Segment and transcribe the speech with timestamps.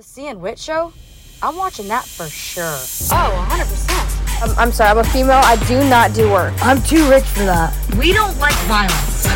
[0.00, 0.94] The C and Wit show?
[1.42, 2.64] I'm watching that for sure.
[2.64, 4.42] Oh, 100%.
[4.42, 5.42] I'm, I'm sorry, I'm a female.
[5.44, 6.54] I do not do work.
[6.62, 7.76] I'm too rich for that.
[7.98, 9.26] We don't like violence.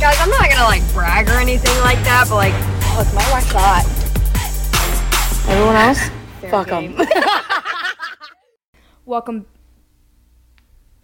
[0.00, 2.54] Guys, I'm not gonna like brag or anything like that, but like,
[2.98, 3.86] look, my wife's hot.
[5.48, 6.10] Everyone else?
[6.50, 6.96] Fuck them.
[9.04, 9.46] Welcome.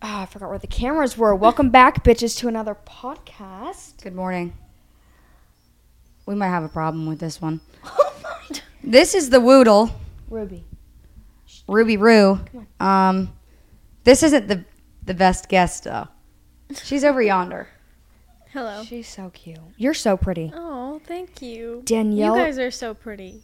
[0.02, 1.32] Ah, I forgot where the cameras were.
[1.32, 4.02] Welcome back, bitches, to another podcast.
[4.02, 4.54] Good morning.
[6.26, 7.60] We might have a problem with this one.
[8.86, 9.90] this is the Woodle,
[10.30, 10.64] Ruby.
[11.68, 12.40] Ruby Roo.
[12.80, 13.32] Um,
[14.04, 14.64] this isn't the
[15.04, 16.08] the best guest though.
[16.82, 17.68] She's over yonder.
[18.52, 18.82] Hello.
[18.84, 19.58] She's so cute.
[19.76, 20.50] You're so pretty.
[20.54, 21.82] Oh, thank you.
[21.84, 22.36] Danielle.
[22.36, 23.42] You guys are so pretty.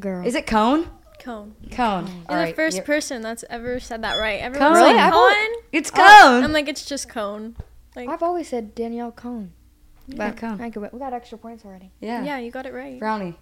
[0.00, 0.26] Girl.
[0.26, 0.88] Is it Cone?
[1.20, 1.54] Cone.
[1.70, 2.06] Cone.
[2.30, 4.40] You're All the first you're- person that's ever said that right.
[4.40, 4.86] Everyone's Cone?
[4.88, 5.62] like, I've Cone?
[5.72, 6.44] It's Oh, Cone.
[6.44, 7.56] I'm like, it's just Cone.
[7.94, 9.52] Like, I've always said Danielle Cohn.
[10.08, 10.60] Yeah, Cone.
[10.60, 11.90] I could, we got extra points already.
[12.00, 12.24] Yeah.
[12.24, 12.98] yeah, you got it right.
[12.98, 13.36] Brownie.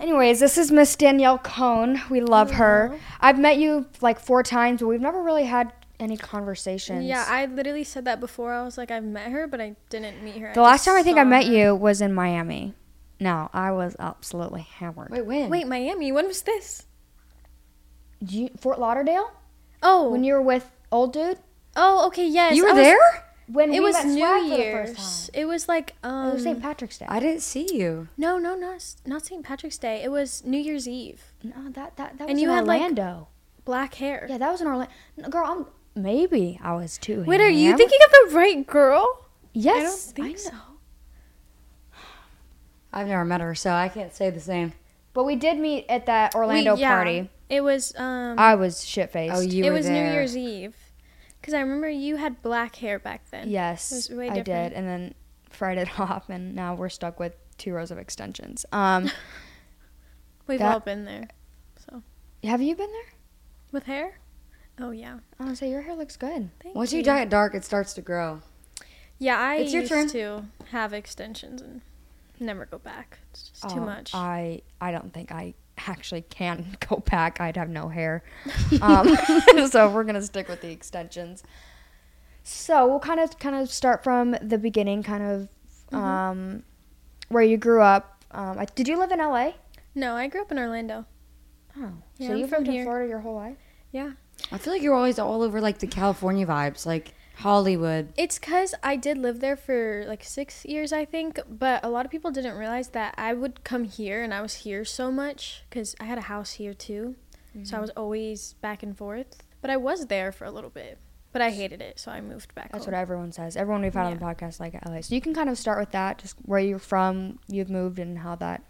[0.00, 2.00] Anyways, this is Miss Danielle Cohn.
[2.10, 2.98] We love her.
[3.20, 7.04] I've met you like four times, but we've never really had any conversations.
[7.04, 8.54] Yeah, I literally said that before.
[8.54, 10.52] I was like, I've met her, but I didn't meet her.
[10.54, 11.52] the last time I think I saw met her.
[11.52, 12.74] you was in Miami.
[13.20, 15.10] No, I was absolutely hammered.
[15.10, 15.50] Wait, when?
[15.50, 16.10] Wait, Miami.
[16.12, 16.86] When was this?
[18.24, 19.30] Do you, Fort Lauderdale?
[19.82, 21.38] Oh, When you were with old dude?
[21.76, 22.56] oh, okay, yes.
[22.56, 23.24] You I were was- there?
[23.52, 24.96] When It we was met New Swag for the Year's.
[24.96, 26.12] first It was like time.
[26.14, 26.28] um.
[26.30, 26.62] It was St.
[26.62, 27.06] Patrick's Day.
[27.08, 28.08] I didn't see you.
[28.16, 29.44] no, no, not not St.
[29.44, 30.02] Patrick's Day.
[30.02, 31.22] It was New Year's Eve.
[31.42, 33.28] no, that that that was And you in had, like, Orlando.
[33.64, 34.26] Black hair.
[34.28, 34.92] yeah, that was in Orlando.
[35.28, 35.66] Girl, I'm
[36.00, 37.24] maybe I was too.
[37.26, 37.78] Wait, are you hammered.
[37.78, 39.26] thinking of the right girl?
[39.52, 40.58] Yes, I don't think know.
[40.58, 41.98] so.
[42.92, 44.72] I've never met her, so I can't say the same.
[45.12, 47.30] But we did meet at that Orlando We- yeah, party.
[47.48, 48.38] It was um.
[48.38, 49.34] I was shit faced.
[49.34, 50.06] Oh, you it were was there.
[50.06, 50.74] New Year's Eve,
[51.40, 53.48] because I remember you had black hair back then.
[53.48, 55.14] It Yes, was way I did, and then
[55.48, 58.64] fried it off, and now we're stuck with two rows of extensions.
[58.72, 59.10] Um,
[60.46, 61.28] We've that- all been there.
[61.88, 62.02] So
[62.44, 63.12] have you been there?
[63.72, 64.18] with hair.
[64.80, 65.18] Oh yeah.
[65.38, 66.50] I want to say your hair looks good.
[66.60, 68.40] Thank Once you you dye it dark, it starts to grow.
[69.18, 70.08] Yeah, I It's your used turn.
[70.08, 71.80] to have extensions and
[72.40, 73.18] never go back.
[73.30, 74.10] It's just too Oh, much.
[74.14, 75.54] I I don't think I
[75.86, 77.40] actually can go back.
[77.40, 78.22] I'd have no hair.
[78.82, 79.16] Um,
[79.70, 81.42] so we're gonna stick with the extensions.
[82.42, 85.48] So we'll kind of kind of start from the beginning, kind of
[85.92, 86.04] Mm-hmm.
[86.04, 86.62] um,
[87.30, 88.22] where you grew up.
[88.30, 89.52] Um, I, did you live in LA?
[89.96, 91.04] no, I grew up in Orlando.
[91.76, 92.84] Oh, Yeah, so you've from lived in.
[92.84, 93.56] Florida your whole life?
[93.90, 94.12] Yeah.
[94.52, 98.12] I feel like you're always all over like the California vibes, like Hollywood.
[98.16, 101.40] It's because I did live there for like six years, I think.
[101.48, 104.54] But a lot of people didn't realize that I would come here and I was
[104.54, 107.16] here so much because I had a house here too.
[107.64, 109.42] So I was always back and forth.
[109.60, 110.98] But I was there for a little bit.
[111.32, 112.72] But I hated it, so I moved back.
[112.72, 112.92] That's home.
[112.92, 113.56] what everyone says.
[113.56, 115.00] Everyone we've had on the podcast like LA.
[115.00, 118.18] So you can kind of start with that, just where you're from, you've moved, and
[118.18, 118.62] how that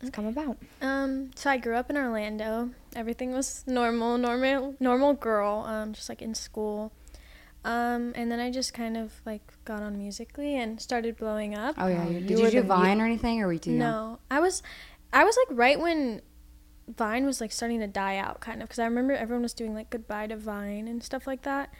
[0.00, 0.56] has come about.
[0.80, 2.70] Um, so I grew up in Orlando.
[2.94, 5.64] Everything was normal, normal, normal girl.
[5.66, 6.92] Um, just like in school.
[7.64, 11.74] Um, and then I just kind of like got on musically and started blowing up.
[11.78, 13.58] Oh yeah, you, you did were you do the- Vine or anything, or were you
[13.58, 13.78] too young?
[13.80, 14.62] No, I was,
[15.12, 16.22] I was like right when
[16.96, 19.74] Vine was like starting to die out, kind of, because I remember everyone was doing
[19.74, 21.70] like goodbye to Vine and stuff like that.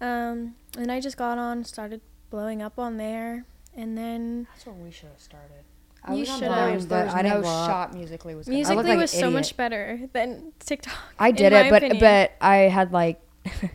[0.00, 2.00] Um, and I just got on, started
[2.30, 3.44] blowing up on there,
[3.76, 5.64] and then That's where we should have started.
[6.04, 6.54] I You was on should've.
[6.54, 8.46] Vine, There was, but there was I no didn't blow shot musically was.
[8.46, 10.94] gonna- look musically like was so much better than TikTok.
[11.18, 12.00] I did it, but opinion.
[12.00, 13.20] but I had like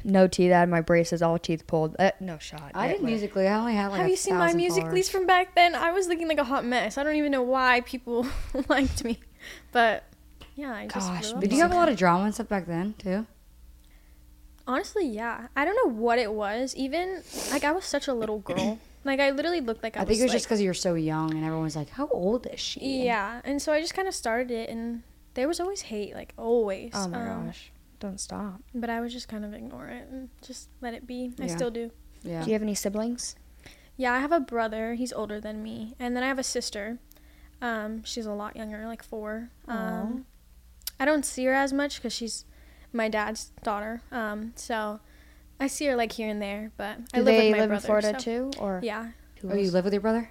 [0.03, 0.51] no teeth.
[0.51, 1.95] I had my braces, all teeth pulled.
[1.99, 2.71] Uh, no shot.
[2.73, 3.47] I did musically.
[3.47, 4.01] I only had like.
[4.01, 5.09] Have you seen my musicallys followers.
[5.09, 5.75] from back then?
[5.75, 6.97] I was looking like a hot mess.
[6.97, 8.25] I don't even know why people
[8.69, 9.19] liked me,
[9.71, 10.03] but
[10.55, 11.07] yeah, I just.
[11.07, 13.25] Gosh, blew up Did you have a lot of drama and stuff back then too?
[14.65, 15.47] Honestly, yeah.
[15.55, 16.75] I don't know what it was.
[16.75, 18.79] Even like I was such a little girl.
[19.03, 21.33] like I literally looked like I, I, think it was just because you're so young
[21.33, 24.51] and everyone's like, "How old is she?" Yeah, and so I just kind of started
[24.51, 26.91] it, and there was always hate, like always.
[26.93, 27.71] Oh my um, gosh!
[28.03, 28.59] Don't stop.
[28.75, 31.31] But I would just kind of ignore it and just let it be.
[31.39, 31.55] I Yeah.
[31.55, 31.89] still do.
[32.21, 32.41] yeah.
[32.43, 33.37] Do you have any siblings?
[33.95, 34.95] Yeah, I have a brother.
[34.95, 36.99] He's older than me, and then I have a sister.
[37.61, 39.51] Um, she's a lot younger, like four.
[39.69, 40.25] Um,
[40.99, 42.43] I don't see her as much because she's
[42.91, 44.01] my dad's daughter.
[44.11, 44.99] Um, so
[45.61, 47.69] I see her like here and there, but I Do live they with my live
[47.69, 47.73] brother.
[47.75, 49.71] in Florida so- too, or Yeah, who Oh, you else?
[49.71, 50.29] live with your brother?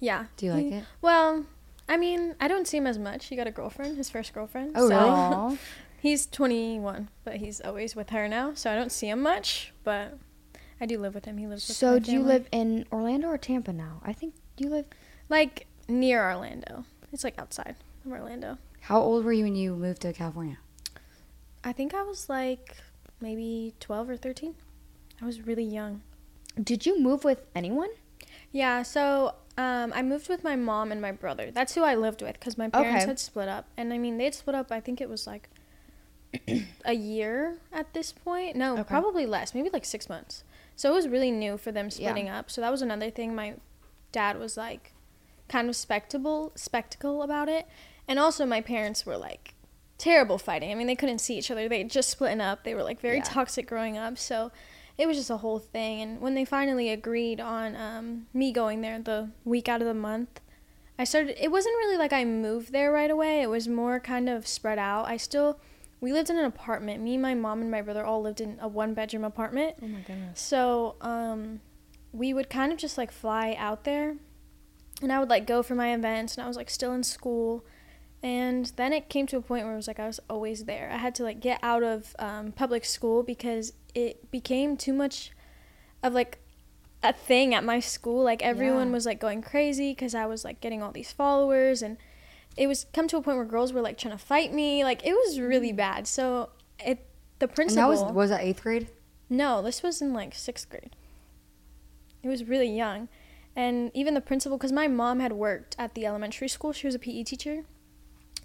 [0.00, 0.26] yeah.
[0.36, 0.84] Do you like He- it?
[1.00, 1.46] Well,
[1.88, 3.26] I mean, I don't see him as much.
[3.26, 4.72] He got a girlfriend, his first girlfriend.
[4.74, 5.10] Oh, so really?
[5.10, 5.56] Aw.
[6.00, 9.72] He's 21, but he's always with her now, so I don't see him much.
[9.84, 10.18] But
[10.80, 11.38] I do live with him.
[11.38, 14.00] He lives with So do you live in Orlando or Tampa now?
[14.04, 14.86] I think you live.
[15.28, 16.84] like near Orlando?
[17.12, 18.58] It's like outside of Orlando.
[18.82, 20.58] How old were you when you moved to California?
[21.62, 22.76] I think I was like
[23.20, 24.54] maybe 12 or 13.
[25.20, 26.00] I was really young.
[26.62, 27.90] Did you move with anyone?
[28.52, 31.50] Yeah, so Um, I moved with my mom and my brother.
[31.50, 33.10] That's who I lived with because my parents Okay.
[33.10, 33.66] had split up.
[33.76, 35.50] And I mean, they'd split up, I think it was like
[36.84, 38.56] a year at this point.
[38.56, 38.84] No, Okay.
[38.84, 40.44] probably less, maybe like six months.
[40.76, 41.90] So it was really new for them Yeah.
[41.90, 42.50] splitting up.
[42.50, 43.54] So that was another thing my
[44.12, 44.92] dad was like
[45.48, 47.66] kind of spectacle spectacle about it.
[48.08, 49.54] And also my parents were like
[49.98, 50.70] terrible fighting.
[50.70, 51.68] I mean, they couldn't see each other.
[51.68, 52.64] They just splitting up.
[52.64, 53.24] They were like very Yeah.
[53.24, 54.16] toxic growing up.
[54.16, 54.50] So
[54.96, 56.00] it was just a whole thing.
[56.00, 59.94] And when they finally agreed on um, me going there the week out of the
[59.94, 60.40] month,
[60.98, 61.42] I started.
[61.42, 63.42] It wasn't really like I moved there right away.
[63.42, 65.06] It was more kind of spread out.
[65.06, 65.58] I still,
[66.00, 67.02] we lived in an apartment.
[67.02, 69.76] Me, my mom, and my brother all lived in a one bedroom apartment.
[69.82, 70.40] Oh my goodness.
[70.40, 71.60] So um,
[72.12, 74.16] we would kind of just like fly out there,
[75.02, 77.64] and I would like go for my events, and I was like still in school.
[78.22, 80.90] And then it came to a point where it was like I was always there.
[80.92, 85.30] I had to like get out of um, public school because it became too much
[86.02, 86.38] of like
[87.02, 88.22] a thing at my school.
[88.22, 88.92] Like everyone Yeah.
[88.92, 91.96] was like going crazy because I was like getting all these followers, and
[92.60, 94.84] it was come to a point where girls were like trying to fight me.
[94.84, 95.76] Like it was really mm.
[95.76, 96.06] bad.
[96.06, 97.06] So it
[97.38, 97.88] the And principal.
[97.88, 98.88] that was was that eighth grade?
[99.30, 100.94] No, this was in like sixth grade.
[102.22, 103.08] It was really young.
[103.56, 106.94] And even the principal, because my mom had worked at the elementary school, she was
[106.94, 107.64] a PE teacher.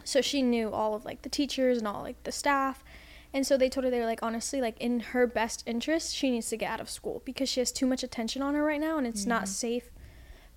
[0.05, 2.85] So she knew all of like the teachers and all like the staff.
[3.33, 6.31] And so they told her, they were like, honestly, like in her best interest, she
[6.31, 8.79] needs to get out of school because she has too much attention on her right
[8.79, 9.47] now and it's not mm.
[9.49, 9.89] safe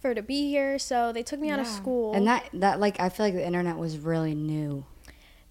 [0.00, 0.78] for her to be here.
[0.78, 2.14] So they took me out of school.
[2.14, 4.84] And that that like I feel like the internet was really new.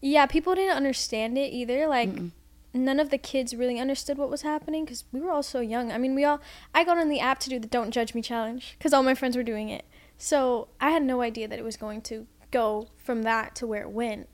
[0.01, 1.87] Yeah, people didn't understand it either.
[1.87, 2.31] Like, Mm-mm.
[2.73, 5.91] none of the kids really understood what was happening because we were all so young.
[5.91, 6.39] I mean, we all.
[6.73, 9.15] I got on the app to do the "Don't Judge Me" challenge because all my
[9.15, 9.85] friends were doing it.
[10.17, 13.81] So I had no idea that it was going to go from that to where
[13.81, 14.29] it went.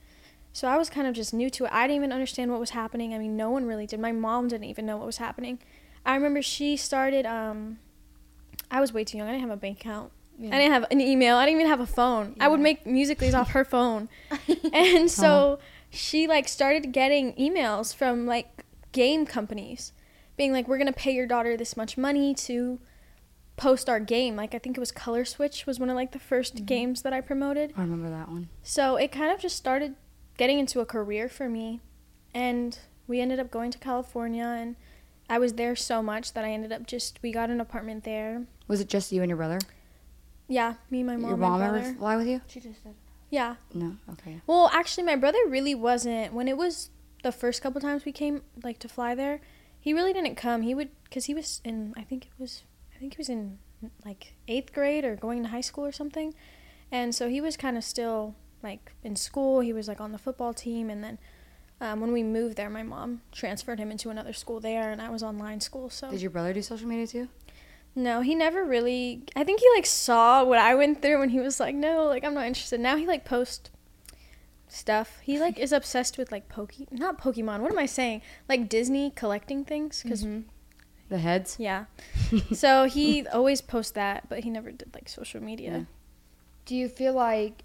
[0.52, 1.72] So I was kind of just new to it.
[1.74, 3.14] I didn't even understand what was happening.
[3.14, 4.00] I mean, no one really did.
[4.00, 5.60] My mom didn't even know what was happening.
[6.06, 7.26] I remember she started.
[7.26, 7.80] Um,
[8.74, 9.28] I was way too young.
[9.28, 10.12] I didn't have a bank account.
[10.40, 11.38] I didn't have an email.
[11.38, 12.36] I didn't even have a phone.
[12.40, 12.64] I would Yeah.
[12.64, 14.10] make musicallys off her phone.
[14.74, 15.60] And so
[15.92, 19.94] she like started getting emails from like game companies
[20.36, 22.80] being like we're going to pay your daughter this much money to
[23.58, 24.36] post our game.
[24.36, 26.66] Like I think it was Color Switch was one of like the 1st mm-hmm.
[26.66, 27.74] games that I promoted.
[27.78, 28.50] I remember that one.
[28.64, 29.96] So it kind of just started
[30.38, 31.80] getting into a career for me.
[32.34, 34.76] And we ended up going to California and
[35.30, 38.44] I was there so much that I ended up just we got an apartment there.
[38.68, 39.60] Was it just you and your brother?
[40.48, 41.78] Yeah, me, and my mom, your my mom brother.
[41.80, 42.42] ever fly with you?
[42.48, 42.96] She just did.
[43.30, 43.56] Yeah.
[43.74, 43.98] No.
[44.12, 44.42] Okay.
[44.46, 46.34] Well, actually, my brother really wasn't.
[46.34, 46.90] When it was
[47.24, 49.42] the first couple times we came, like to fly there,
[49.80, 50.62] he really didn't come.
[50.62, 51.94] He would, cause he was in.
[51.98, 52.64] I think it was.
[52.96, 53.60] I think he was in
[54.06, 56.34] like eighth grade or going to high school or something,
[56.92, 59.62] and so he was kind of still like in school.
[59.62, 61.18] He was like on the football team, and then
[61.82, 65.10] um, when we moved there, my mom transferred him into another school there, and I
[65.10, 65.90] was online school.
[65.90, 67.28] So Did your brother do social media too?
[67.96, 69.24] No, he never really.
[69.36, 72.24] I think he like saw what I went through when he was like, "No, like
[72.24, 73.70] I'm not interested." Now he like post
[74.68, 75.20] stuff.
[75.22, 77.60] He like is obsessed with like Poke, not Pokemon.
[77.60, 78.22] What am I saying?
[78.50, 80.48] Like Disney collecting things because Mm-hmm.
[81.10, 81.58] The heads.
[81.60, 81.86] yeah.
[82.54, 85.86] so he always posts that, but he never did like social media.
[86.66, 87.64] Do you feel like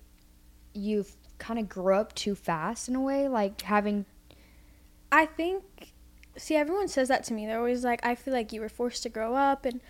[0.74, 1.06] you
[1.38, 4.04] kind of grew up too fast in a way, like having?
[5.10, 5.62] I think.
[6.36, 7.46] See, everyone says that to me.
[7.46, 9.80] They're always like, "I feel like you were forced to grow up and."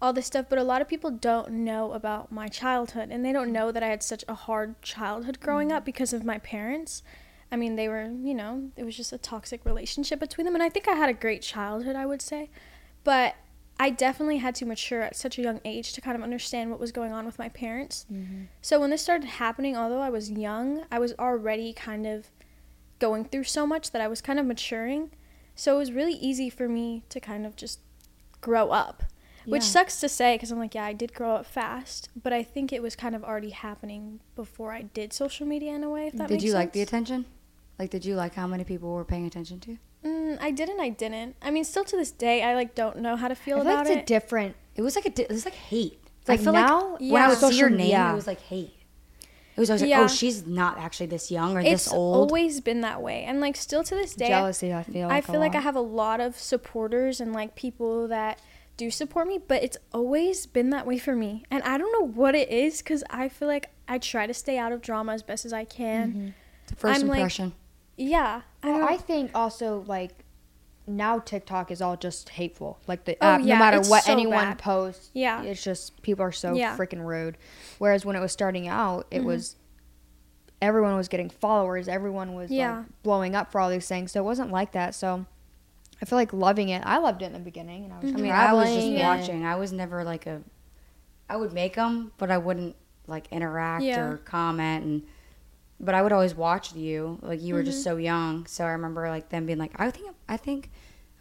[0.00, 3.32] All this stuff, but a lot of people don't know about my childhood and they
[3.32, 5.86] don't know that I had such a hard childhood growing up mm-hmm.
[5.86, 7.02] because of my parents.
[7.50, 10.62] I mean, they were, you know, it was just a toxic relationship between them and
[10.62, 12.50] I think I had a great childhood, I would say.
[13.04, 13.36] But
[13.78, 16.80] I definitely had to mature at such a young age to kind of understand what
[16.80, 18.06] was going on with my parents.
[18.12, 18.44] Mm-hmm.
[18.62, 22.30] So when this started happening, although I was young, I was already kind of
[22.98, 25.10] going through so much that I was kind of maturing.
[25.54, 27.80] So it was really easy for me to kind of just
[28.40, 29.02] grow up.
[29.46, 29.68] Which Yeah.
[29.68, 32.72] sucks to say because I'm like, yeah, I did grow up fast, but I think
[32.72, 36.08] it was kind of already happening before I did social media in a way.
[36.08, 37.26] If that Did you like the attention?
[37.78, 39.76] Like, did you like how many people were paying attention to?
[40.04, 41.36] Mm, I did and I didn't.
[41.42, 43.70] I mean, still to this day, I like don't know how to feel I feel
[43.70, 44.06] about like it's a it.
[44.06, 44.56] different.
[44.74, 45.10] It was like a.
[45.10, 46.00] di- It was like hate.
[46.28, 48.40] Like I feel now, like when I would see your name, media- it was like
[48.40, 48.72] hate.
[49.56, 52.26] It was always like, oh, she's not actually this young or it's this old.
[52.26, 54.74] It's always been that way, and like still to this day, jealousy.
[54.74, 55.08] I feel.
[55.08, 58.38] Like I a feel like I have a lot of supporters and like people that
[58.76, 61.44] do support me, but it's always been that way for me.
[61.50, 64.58] And I don't know what it is cuz I feel like I try to stay
[64.58, 66.34] out of drama as best as I can.
[66.64, 67.52] It's a 1st I'm like- impression.
[67.96, 68.42] Yeah.
[68.62, 70.24] I Well, I think also like
[70.86, 72.78] now TikTok is all just hateful.
[72.86, 74.58] Like the Oh, app, yeah, no matter what so anyone bad.
[74.58, 75.42] posts, Yeah.
[75.42, 76.76] it's just people are so Yeah.
[76.76, 77.38] freaking rude.
[77.78, 79.16] Whereas when it was starting out, Mm-hmm.
[79.16, 79.56] it was
[80.62, 82.78] everyone was getting followers, everyone was Yeah.
[82.78, 84.12] like blowing up for all these things.
[84.12, 84.94] So it wasn't like that.
[84.94, 85.26] So
[86.00, 86.82] I feel like loving it.
[86.84, 88.12] I loved it in the beginning, and I was.
[88.12, 89.10] I mean, I was just traveling Yeah.
[89.12, 89.46] and- watching.
[89.46, 90.42] I was never like a
[91.28, 92.76] I would make them, but I wouldn't
[93.06, 94.00] like interact Yeah.
[94.00, 95.02] or comment and.
[95.78, 97.18] But I would always watch you.
[97.20, 97.84] Like you were just Mm-hmm.
[97.90, 100.70] so young, so I remember like them being like, I think, I think,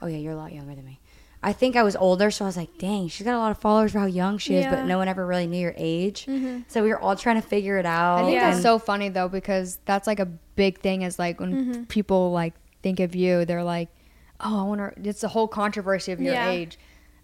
[0.01, 0.99] oh yeah, you're a lot younger than me.
[1.43, 3.57] I think I was older, so I was like, dang, she's got a lot of
[3.59, 4.77] followers for how young she is, but Yeah.
[4.79, 4.87] Mm-hmm.
[4.87, 6.25] no one ever really knew your age.
[6.69, 8.19] So we were all trying to figure it out.
[8.19, 8.49] I think Yeah.
[8.51, 11.83] that's so funny though because that's like a big thing is like when Mm-hmm.
[11.83, 13.89] people like think of you, they're like,
[14.39, 16.49] "Oh, I wonder." It's the whole controversy of your Yeah.
[16.49, 16.77] age.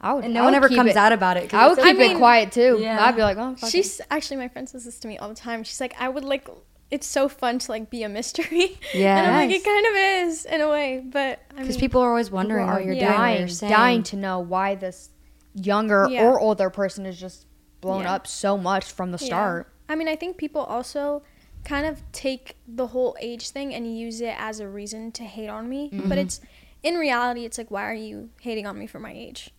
[0.04, 0.24] I would.
[0.26, 1.54] and I no one ever comes it- out about it.
[1.54, 2.80] I would keep like- I it quiet too.
[2.82, 3.06] Yeah.
[3.06, 5.30] I'd be like, "Oh, fuck it." She's actually my friend says this to me all
[5.30, 5.64] the time.
[5.64, 6.48] She's like, I would like.
[6.90, 8.78] It's so fun to like be a mystery.
[8.94, 9.94] Yeah, and I'm like, it kind of
[10.28, 13.08] is in a way, but because people are always wondering People what are you're yeah.
[13.08, 15.10] doing, what dying, you're dying to know why this
[15.54, 16.24] younger Yeah.
[16.26, 17.46] or older person is just
[17.80, 18.14] blown Yeah.
[18.16, 19.26] up so much from the Yeah.
[19.28, 19.74] start.
[19.88, 21.22] I mean, I think people also
[21.64, 25.48] kind of take the whole age thing and use it as a reason to hate
[25.50, 25.90] on me.
[25.94, 26.10] Mm-hmm.
[26.10, 26.42] But it's
[26.84, 29.52] in reality, it's like, why are you hating on me for my age?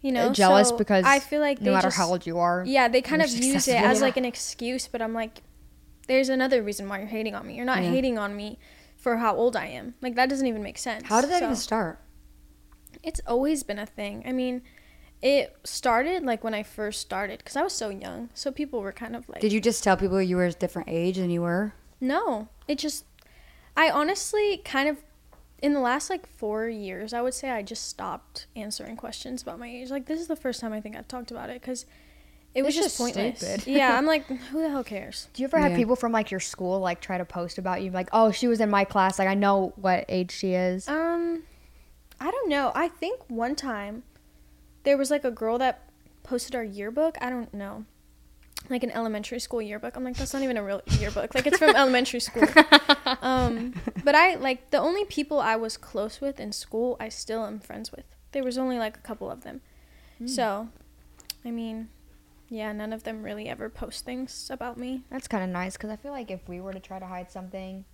[0.00, 2.62] You know, jealous So because I feel like no matter just, how old you are,
[2.66, 4.86] yeah, they kind of use it as like an excuse.
[4.86, 5.42] But I'm like,
[6.06, 7.56] there's another reason why you're hating on me.
[7.56, 7.90] You're not Yeah.
[7.90, 8.58] hating on me
[8.96, 9.94] for how old I am.
[10.00, 11.04] Like that doesn't even make sense.
[11.08, 12.00] How did that So- even start?
[13.02, 14.22] it's always been a thing.
[14.26, 14.62] I mean,
[15.22, 18.30] it started like when I first started because I was so young.
[18.34, 20.88] So people were kind of like, Did you just tell people you were a different
[20.88, 21.74] age than you were?
[22.00, 23.04] no, it just,
[23.76, 24.98] I honestly kind of,
[25.60, 29.58] in the last like four years, I would say I just stopped answering questions about
[29.58, 29.90] my age.
[29.90, 31.84] Like, this is the first time I think I've talked about it because
[32.54, 33.38] it was It's just, just pointless.
[33.40, 33.66] stupid.
[33.66, 35.28] yeah, I'm like, who the hell cares?
[35.34, 35.76] Do you ever have Yeah.
[35.76, 38.60] people from like your school like try to post about you, like, oh, she was
[38.60, 40.88] in my class, like I know what age she is.
[40.88, 41.42] Um,
[42.20, 42.72] I don't know.
[42.74, 44.02] I think one time
[44.84, 45.82] there was like a girl that
[46.22, 47.16] posted our yearbook.
[47.20, 47.84] I don't know.
[48.70, 49.96] Like an elementary school yearbook.
[49.96, 51.34] I'm like, that's not even a real yearbook.
[51.34, 52.44] Like it's from elementary school.
[53.22, 53.72] Um,
[54.04, 57.60] but I like the only people I was close with in school, I still am
[57.60, 58.04] friends with.
[58.32, 59.60] There was only like a couple of them.
[60.26, 60.68] So,
[61.44, 61.88] I mean,
[62.50, 65.02] yeah, none of them really ever post things about me.
[65.10, 67.30] That's kind of nice because I feel like if we were to try to hide
[67.30, 67.84] something,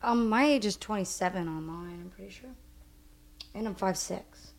[0.00, 2.00] Um, my age is 27 online.
[2.04, 2.50] I'm pretty sure,
[3.54, 4.52] and I'm five six.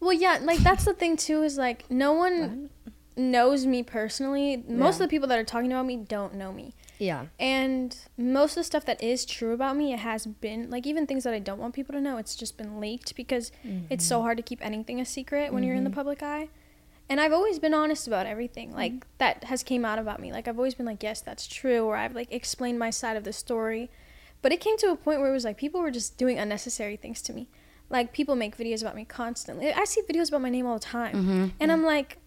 [0.00, 2.70] Well, yeah, like that's the thing too is like no one
[3.16, 4.62] knows me personally.
[4.68, 6.74] Most of the people that are talking about me don't know me.
[6.98, 10.86] yeah, And most of the stuff that is true about me, it has been like
[10.86, 13.52] even things that I don't want people to know, it's just been leaked because
[13.88, 14.24] it's so mm-hmm.
[14.24, 15.96] hard to keep anything a secret when you're in the mm-hmm.
[15.96, 16.48] public eye.
[17.08, 18.72] And I've always been honest about everything.
[18.72, 19.08] Like mm-hmm.
[19.18, 20.32] that has came out about me.
[20.32, 23.24] Like I've always been like, yes, that's true, or I've like explained my side of
[23.24, 23.90] the story.
[24.42, 26.96] But it came to a point where it was like people were just doing unnecessary
[26.96, 27.48] things to me.
[27.90, 29.72] Like people make videos about me constantly.
[29.72, 31.16] I see videos about my name all the time,
[31.58, 32.18] and I'm like,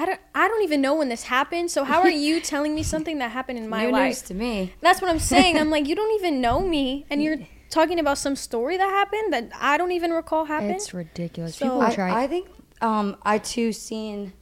[0.00, 1.70] I don't, I don't even know when this happened.
[1.70, 4.06] So how are you telling me something that happened in my New life?
[4.10, 4.72] news to me.
[4.80, 5.58] That's what I'm saying.
[5.58, 7.38] I'm like, you don't even know me, and you're
[7.70, 10.72] talking about some story that happened that I don't even recall happened.
[10.76, 11.56] it's ridiculous.
[11.56, 12.22] So- People I, try.
[12.24, 12.48] I think
[12.80, 14.32] um, I too seen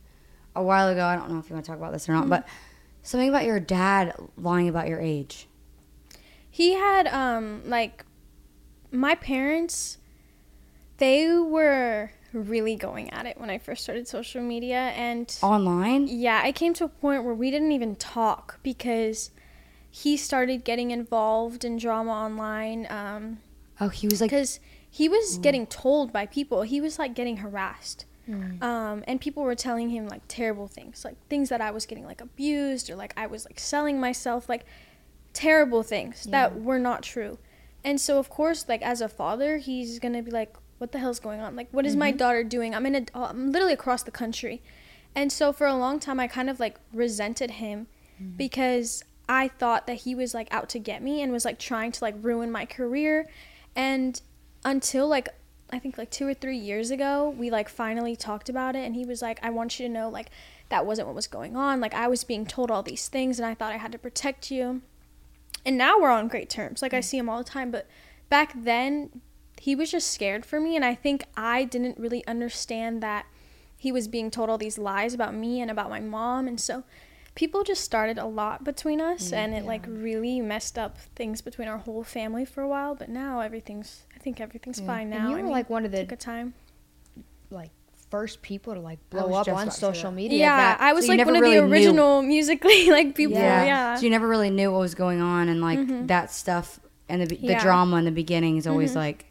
[0.54, 1.04] a while ago.
[1.04, 2.46] I don't know if you want to talk about this or not, but
[3.02, 5.48] something about your dad lying about your age.
[6.50, 8.04] he had um like
[8.90, 9.98] my parents
[10.98, 16.06] they were really going at it when I first started social media and Online?
[16.08, 19.30] yeah, I came to a point where we didn't even talk because
[19.90, 23.38] he started getting involved in drama online um
[23.78, 24.58] Oh, he was like, because
[24.90, 26.62] he was getting told by people.
[26.62, 28.06] He was like getting harassed.
[28.28, 28.60] Mm.
[28.60, 32.04] um, and people were telling him like terrible things like things that i was getting
[32.04, 34.64] like abused or like i was like selling myself like
[35.32, 37.38] terrible things that were not true.
[37.84, 41.20] And so of course like as a father he's gonna be like what the hell's
[41.20, 41.56] going on?
[41.56, 42.18] Like what is my mm-hmm.
[42.18, 42.74] daughter doing?
[42.74, 44.62] I'm in a uh, i'm literally across the country.
[45.14, 47.86] And so for a long time i kind of like resented him
[48.20, 48.36] mm-hmm.
[48.36, 51.92] because i thought that he was like out to get me and was like trying
[51.92, 53.28] to like ruin my career.
[53.74, 54.20] And
[54.64, 55.28] until like
[55.70, 58.94] I think like two or three years ago, we like finally talked about it, and
[58.94, 60.30] he was like, "I want you to know like
[60.68, 61.80] that wasn't what was going on.
[61.80, 64.50] Like I was being told all these things, and I thought I had to protect
[64.50, 64.82] you."
[65.64, 66.82] And now we're on great terms.
[66.82, 67.04] Like I mm.
[67.04, 67.88] see him all the time, but
[68.28, 69.22] back then
[69.66, 73.26] he was just scared for me, and I think I didn't really understand that
[73.76, 76.84] he was being told all these lies about me and about my mom, and so
[77.34, 81.68] people just started a lot between us and it like really messed up things between
[81.68, 85.28] our whole family for a while but now everything's i think everything's fine now and
[85.28, 86.54] you I were mean, like one of took the a time
[87.50, 87.68] like
[88.10, 90.38] first people to like blow up on about to say social media.
[90.38, 93.36] yeah that- i was So like one of really the knew- original musically like people
[93.36, 93.64] yeah.
[93.66, 97.20] yeah, So you never really knew what was going on, and like that stuff and
[97.20, 97.44] the, the Mm-hmm.
[97.44, 97.56] Yeah.
[97.58, 97.66] Mm-hmm.
[97.66, 99.25] drama in the beginning is always like,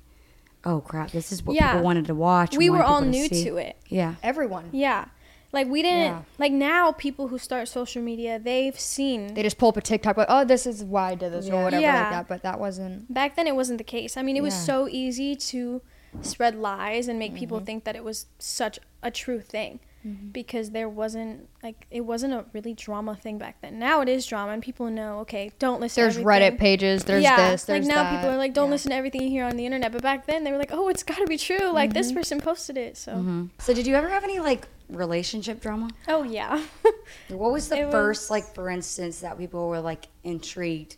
[0.66, 1.72] oh crap, this is what Yeah.
[1.74, 2.58] people wanted to watch.
[2.58, 3.44] we were all new see.
[3.46, 4.16] to it Yeah.
[4.24, 4.70] everyone.
[4.72, 5.06] yeah
[5.52, 6.22] like we didn't Yeah.
[6.38, 10.18] like now people who start social media they've seen They just pull up a TikTok
[10.18, 12.02] like, oh, this is why I did this or whatever Yeah.
[12.02, 12.28] like that.
[12.28, 13.14] But that wasn't.
[13.14, 15.82] back then it wasn't the case i mean it was so easy to
[16.22, 17.66] spread lies and make people Mm-hmm.
[17.66, 20.28] think that it was such a true thing Mm-hmm.
[20.28, 23.80] because there wasn't like it wasn't a really drama thing back then.
[23.80, 27.04] Now it is drama and people know, okay, don't listen There's to Reddit pages.
[27.04, 27.64] There's yeah, this.
[27.64, 28.16] There's like now that.
[28.16, 28.72] people are like, don't Yeah.
[28.74, 29.92] listen to everything you hear on the internet.
[29.92, 31.72] But back then they were like, oh, it's got to be true.
[31.72, 32.18] Like this Mm-hmm.
[32.18, 32.98] person posted it.
[32.98, 35.90] So, So did you ever have any like relationship drama?
[36.08, 36.62] oh yeah.
[37.30, 40.98] What was the It first was- like for instance that people were like intrigued,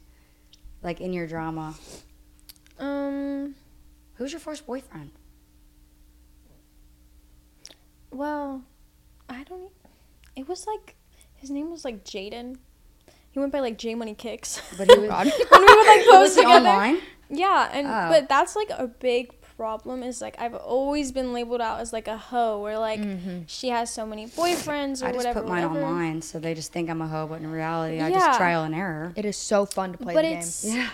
[0.83, 1.75] like in your drama?
[2.77, 3.55] um.
[4.15, 5.11] Who's your first boyfriend?
[8.11, 8.63] Well,
[9.29, 9.63] I don't.
[9.63, 9.71] e-
[10.41, 10.95] It was like
[11.35, 12.57] his name was like Jaden.
[13.31, 14.61] He went by like J Money Kicks.
[14.77, 16.69] But he was, when we would like was post he together.
[16.69, 16.97] online.
[17.29, 18.07] Yeah, and Oh.
[18.09, 22.07] but that's like a big problem is like I've always been labeled out as like
[22.07, 22.99] a hoe where like
[23.47, 25.41] she has so many boyfriends or I just whatever.
[25.41, 25.85] put mine whatever.
[25.85, 28.19] online, so they just think I'm a hoe, but in reality, I Yeah.
[28.19, 29.13] just trial and error.
[29.15, 30.37] It is so fun to play But the game.
[30.39, 30.89] it's Yeah.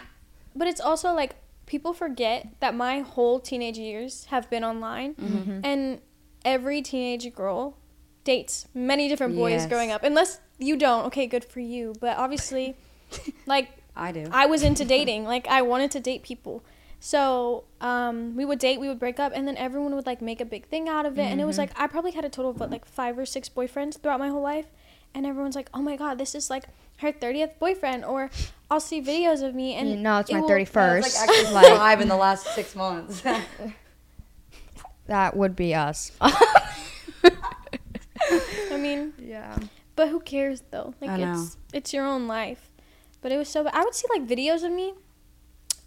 [0.56, 1.36] but it's also like
[1.66, 5.60] people forget that my whole teenage years have been online Mm-hmm.
[5.64, 6.00] and
[6.46, 7.78] every teenage girl
[8.24, 9.68] dates many different boys Yes.
[9.68, 12.76] growing up unless you don't okay good for you but obviously
[13.46, 14.28] like I do.
[14.32, 15.26] I was into dating.
[15.26, 16.64] Like I wanted to date people.
[17.00, 20.42] So um, we would date, we would break up, and then everyone would like make
[20.42, 21.30] a big thing out of it.
[21.32, 21.76] And it was Mm-hmm.
[21.78, 24.30] like I probably had a total of what, like five or six boyfriends throughout my
[24.30, 24.66] whole life.
[25.14, 26.64] And everyone's like, "Oh my god, this is like
[27.02, 28.32] her thirtieth boyfriend," or
[28.72, 32.02] I'll see videos of me and no, it's it my thirty It's like actually five
[32.02, 33.22] in the last six months.
[35.06, 36.12] that would be us.
[38.72, 39.58] I mean, yeah.
[39.96, 40.94] but who cares though?
[41.02, 41.34] Like I know.
[41.42, 42.70] it's it's your own life.
[43.22, 43.68] But it was so.
[43.72, 44.94] I would see like videos of me.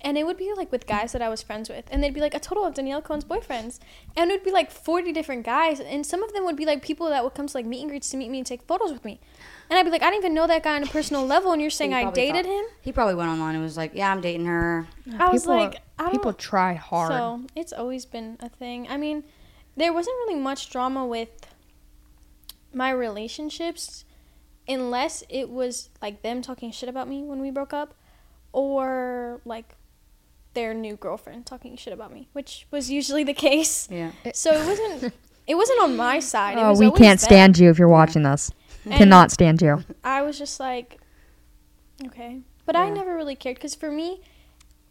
[0.03, 2.21] And it would be like with guys that I was friends with, and they'd be
[2.21, 3.81] like a total of Danielle Cohn's boyfriends,
[4.15, 6.83] and it would be like forty different guys, and some of them would be like
[6.83, 8.93] people that would come to like meet and greets to meet me and take photos
[8.93, 9.19] with me,
[9.71, 11.63] and I'd be like, I didn't even know that guy on a personal level, and
[11.63, 12.65] you're saying I dated thought- him.
[12.83, 14.87] He probably went online and was like, "Yeah, I'm dating her."
[15.19, 16.13] I was like, I don't.
[16.13, 17.11] people try hard.
[17.11, 18.87] So it's always been a thing.
[18.89, 19.25] I mean,
[19.77, 21.31] there wasn't really much drama with
[22.77, 24.05] my relationships
[24.69, 27.95] unless it was like them talking shit about me when we broke up
[28.53, 29.75] or like
[30.55, 33.89] their new girlfriend talking shit about me, which was usually the case.
[33.91, 34.11] Yeah.
[34.35, 35.15] So it wasn't
[35.47, 36.59] it wasn't on my side.
[36.59, 37.27] It oh, was we can't them.
[37.27, 38.51] stand you if you're watching this.
[38.85, 39.83] And Cannot stand you.
[40.05, 41.01] I was just like,
[42.07, 42.41] okay.
[42.67, 44.21] But I never really cared because for me,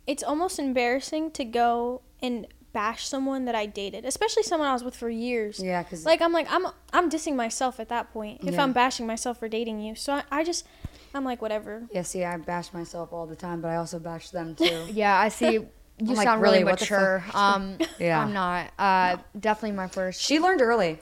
[0.07, 4.83] it's almost embarrassing to go and bash someone that I dated, especially someone I was
[4.83, 5.59] with for years.
[5.63, 8.63] Yeah, because Like I'm like I'm I'm dissing myself at that point if Yeah.
[8.63, 9.95] I'm bashing myself for dating you.
[9.95, 10.67] So I, I just
[11.13, 11.83] I'm like whatever.
[11.91, 14.87] yeah, see, I bash myself all the time, but I also bash them too.
[14.91, 15.53] Yeah, I see.
[15.53, 17.23] You like, sound really, really, mature.
[17.33, 18.19] Um, Yeah.
[18.21, 18.71] I'm not.
[18.77, 20.21] Uh, definitely my first.
[20.21, 20.99] She learned early.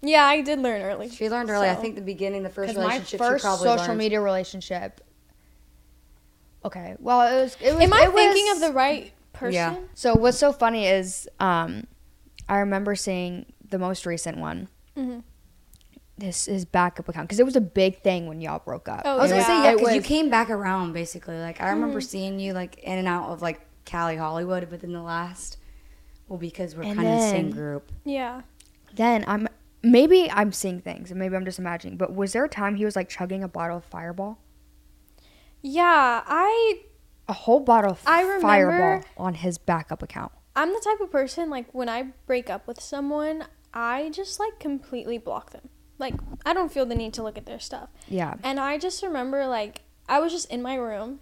[0.00, 1.08] Yeah, I did learn early.
[1.10, 1.68] She learned early.
[1.68, 3.98] I think the beginning, the first Because my relationship, first she probably social learned.
[3.98, 5.00] media relationship.
[6.64, 7.56] Okay, well, it was.
[7.60, 7.84] It was.
[7.84, 9.54] Am I it thinking of the right person?
[9.54, 9.76] Yeah.
[9.94, 11.86] So what's so funny is, um,
[12.48, 14.68] I remember seeing the most recent one.
[14.96, 15.22] Mhm.
[16.18, 19.02] This is backup account because it was a big thing when y'all broke up.
[19.04, 21.38] Oh, I was It gonna say yeah, because you came back around basically.
[21.38, 22.08] Like I remember Mm-hmm.
[22.08, 25.56] seeing you like in and out of like Cali Hollywood within the last.
[26.28, 27.90] Well, because we're kind of the same group.
[28.04, 28.42] Yeah.
[28.94, 29.48] Then I'm
[29.82, 31.96] maybe I'm seeing things and maybe I'm just imagining.
[31.96, 34.38] But was there a time he was like chugging a bottle of Fireball?
[35.62, 36.82] Yeah, I
[37.32, 40.32] A whole bottle of I remember- Fireball on his backup account.
[40.54, 44.58] I'm the type of person like when I break up with someone, I just like
[44.58, 45.70] completely block them.
[45.98, 46.12] Like
[46.44, 47.88] I don't feel the need to look at their stuff.
[48.06, 48.34] Yeah.
[48.42, 51.20] And I just remember like I was just in my room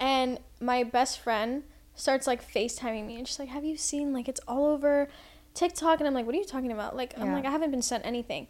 [0.00, 1.62] and my best friend
[1.94, 5.06] starts like FaceTiming me and she's like, Have you seen like it's all over
[5.54, 6.00] TikTok?
[6.00, 6.96] And I'm like, What are you talking about?
[6.96, 8.48] Like I'm like, I haven't been sent anything.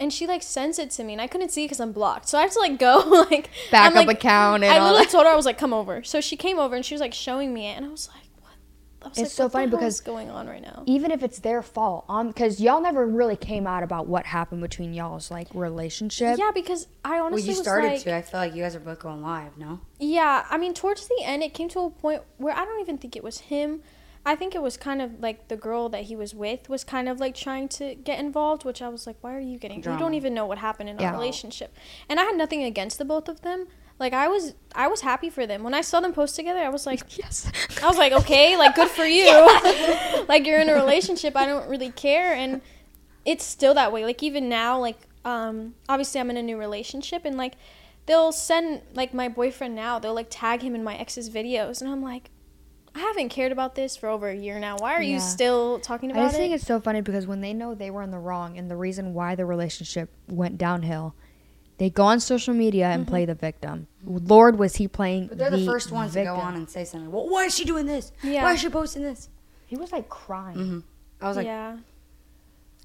[0.00, 2.28] And she like sends it to me and I couldn't see because I'm blocked.
[2.28, 2.98] So I have to like go
[3.30, 5.12] like I'm, Backup like- account and I all literally that.
[5.12, 6.02] told her I was like, come over.
[6.02, 8.24] So she came over and she was like showing me it and I was like,
[8.40, 8.50] What
[9.02, 10.82] I was It's like, so what funny because is going on right now.
[10.86, 14.62] even if it's their fault, um, because y'all never really came out about what happened
[14.62, 16.38] between y'all's like relationship.
[16.38, 18.14] Yeah, because I Well, honestly you was started like, to.
[18.16, 19.56] I feel like you guys are both going live.
[19.56, 19.78] No.
[20.00, 22.98] Yeah, I mean, towards the end, it came to a point where I don't even
[22.98, 23.82] think it was him.
[24.26, 27.08] I think it was kind of like the girl that he was with was kind
[27.08, 29.78] of like trying to get involved, which I was like, why are you getting?
[29.78, 31.08] You don't even know what happened in Yeah.
[31.08, 31.74] our relationship.
[32.08, 33.66] And I had nothing against the both of them.
[33.98, 36.60] Like I was, I was happy for them when I saw them post together.
[36.60, 37.50] I was like, Yes.
[37.82, 39.26] I was like, okay, like good for you.
[40.28, 41.36] like you're in a relationship.
[41.36, 42.60] I don't really care, and
[43.24, 44.04] it's still that way.
[44.04, 47.54] Like even now, like um, obviously I'm in a new relationship, and like
[48.06, 49.98] they'll send like my boyfriend now.
[49.98, 52.30] They'll like tag him in my ex's videos, and I'm like,
[52.94, 54.76] I haven't cared about this for over a year now.
[54.78, 55.14] Why are Yeah.
[55.14, 56.20] you still talking about it?
[56.20, 56.42] I about just it?
[56.42, 58.76] think it's so funny because when they know they were in the wrong and the
[58.76, 61.14] reason why the relationship went downhill,
[61.78, 63.88] they go on social media and play the victim.
[64.04, 65.26] Lord, was he playing?
[65.26, 66.34] But they're the, first ones victim.
[66.36, 67.10] to go on and say something.
[67.10, 68.12] Well, why is she doing this?
[68.22, 68.44] Yeah.
[68.44, 69.28] Why is she posting this?
[69.66, 70.56] He was like crying.
[70.56, 70.78] Mm-hmm.
[71.20, 71.78] I was like, yeah,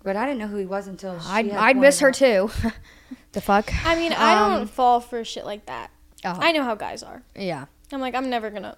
[0.03, 2.49] But I didn't know who he was until she I'd, had I'd miss her pointed
[2.51, 2.69] too.
[3.33, 3.71] the fuck?
[3.85, 5.91] I mean, I Um, don't fall for shit like that.
[6.25, 6.37] Oh.
[6.39, 7.21] I know how guys are.
[7.35, 7.65] Yeah.
[7.91, 8.75] I'm like, I'm never gonna.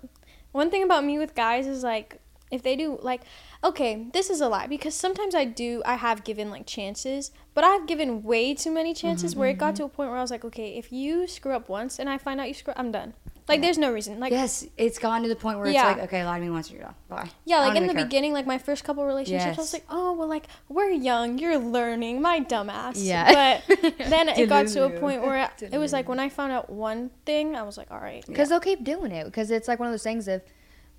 [0.52, 2.20] One thing about me with guys is like,
[2.52, 3.22] if they do like,
[3.64, 5.82] okay, this is a lie because sometimes I do.
[5.86, 9.58] I have given like chances, but I've given way too many chances mm-hmm, where it
[9.58, 9.84] got mm-hmm.
[9.84, 12.18] to a point where I was like, okay, if you screw up once and I
[12.18, 13.14] find out you screw, I'm done.
[13.52, 14.20] Like, there's no reason.
[14.20, 15.90] Like, Yes, it's gone to the point where Yeah.
[15.92, 16.96] it's like, okay, lie to me once, you're done.
[17.10, 17.30] Bye.
[17.46, 18.04] Yeah, like in the care.
[18.06, 21.58] beginning, like my first couple relationships, I was like, oh, well, like we're young, you're
[21.58, 22.94] learning, my dumbass.
[22.96, 23.62] Yeah.
[23.68, 26.70] But then it got to a point where it was like when I found out
[26.70, 28.26] one thing, I was like, all right.
[28.26, 29.26] Because they'll keep doing it.
[29.26, 30.42] Because it's like one of those things if,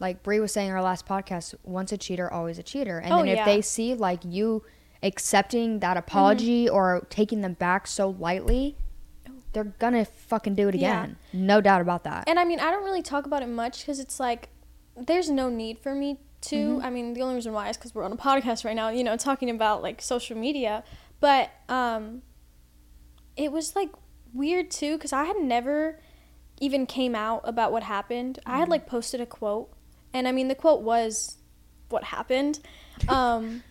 [0.01, 2.99] like Brie was saying in our last podcast, once a cheater, always a cheater.
[2.99, 3.45] And Oh, then if yeah.
[3.45, 4.65] they see like you
[5.03, 6.75] accepting that apology Mm-hmm.
[6.75, 8.77] or taking them back so lightly,
[9.53, 11.03] they're gonna fucking do it Yeah.
[11.05, 11.17] again.
[11.33, 12.25] No doubt about that.
[12.29, 14.49] And I mean, I don't really talk about it much because it's like
[14.97, 16.57] there's no need for me to.
[16.77, 16.85] Mm-hmm.
[16.87, 19.05] I mean, the only reason why is because we're on a podcast right now, you
[19.05, 20.85] know, talking about like social media.
[21.21, 22.23] But um,
[23.37, 23.91] it was like
[24.35, 26.01] weird too because I had never
[26.61, 28.39] even came out about what happened.
[28.45, 28.59] I Mm-hmm.
[28.61, 29.73] had like posted a quote,
[30.13, 31.37] and I mean, the quote was
[31.89, 32.61] what happened.
[33.09, 33.65] Um,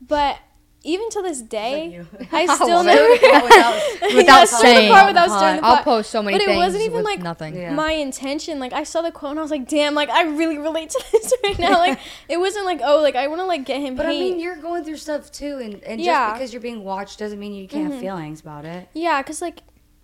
[0.00, 0.38] but
[0.84, 2.04] even to this day.
[2.32, 3.08] I I still love never.
[3.12, 5.06] Without Yeah, stir the saying.
[5.06, 7.56] without stirring the I'll post so many But it things wasn't even like nothing.
[7.56, 7.74] Yeah.
[7.74, 8.58] my intention.
[8.58, 11.04] Like I saw the quote and I was like, damn, like I really relate to
[11.12, 11.78] this right now.
[11.78, 14.16] Like it wasn't like, oh, like I want to like get him But hate.
[14.16, 16.12] I mean, you're going through stuff too, and, and Yeah.
[16.14, 16.28] Mm-hmm.
[16.30, 18.88] just because you're being watched doesn't mean you can't have feelings about it.
[18.94, 19.60] yeah, cause like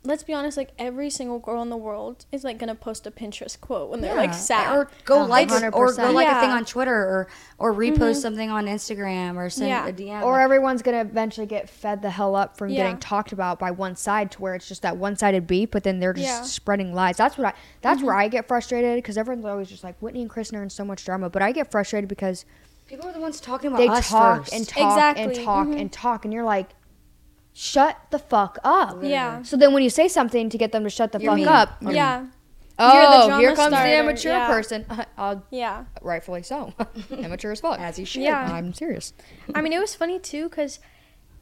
[0.08, 3.10] let's be honest, like every single girl in the world is like gonna post a
[3.10, 4.74] Pinterest quote when they're like sad.
[4.76, 6.14] or go A like hundred or go percent.
[6.14, 9.86] like a thing on Twitter, or or repost something on Instagram, or send Yeah.
[9.86, 10.22] a DM.
[10.24, 12.84] Or everyone's gonna eventually get fed the hell up from Yeah.
[12.84, 16.00] getting talked about by one side to where it's just that one-sided beat, but then
[16.00, 16.42] they're just Yeah.
[16.42, 17.16] spreading lies.
[17.18, 17.52] That's what I.
[17.82, 20.70] That's where I get frustrated because everyone's always just like Whitney and Kristen are in
[20.70, 22.44] so much drama, but I get frustrated because
[22.88, 24.54] people are the ones talking about they us talk first.
[24.54, 24.90] and talk and
[25.30, 25.44] Exactly.
[25.44, 25.80] talk Mhm.
[25.80, 26.70] and talk, and you're like,
[27.60, 28.98] shut the fuck up.
[29.02, 31.36] yeah, So then when you say something to get them to shut the You're fuck
[31.38, 31.48] mean.
[31.48, 32.26] up, You're yeah,
[32.78, 34.46] oh, drama here comes starter, the immature yeah.
[34.46, 34.86] person.
[35.16, 35.84] I'll yeah.
[36.00, 36.72] rightfully so,
[37.10, 37.80] immature as fuck.
[37.80, 38.22] as you should.
[38.22, 38.52] Yeah.
[38.52, 39.12] I'm serious.
[39.56, 40.78] I mean, it was funny too, cause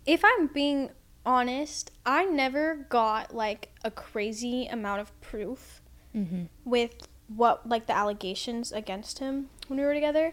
[0.07, 0.89] if I'm being
[1.27, 5.83] honest, I never got like a crazy amount of proof
[6.15, 6.45] Mm-hmm.
[6.65, 10.33] with what like the allegations against him when we were together,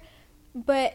[0.55, 0.93] but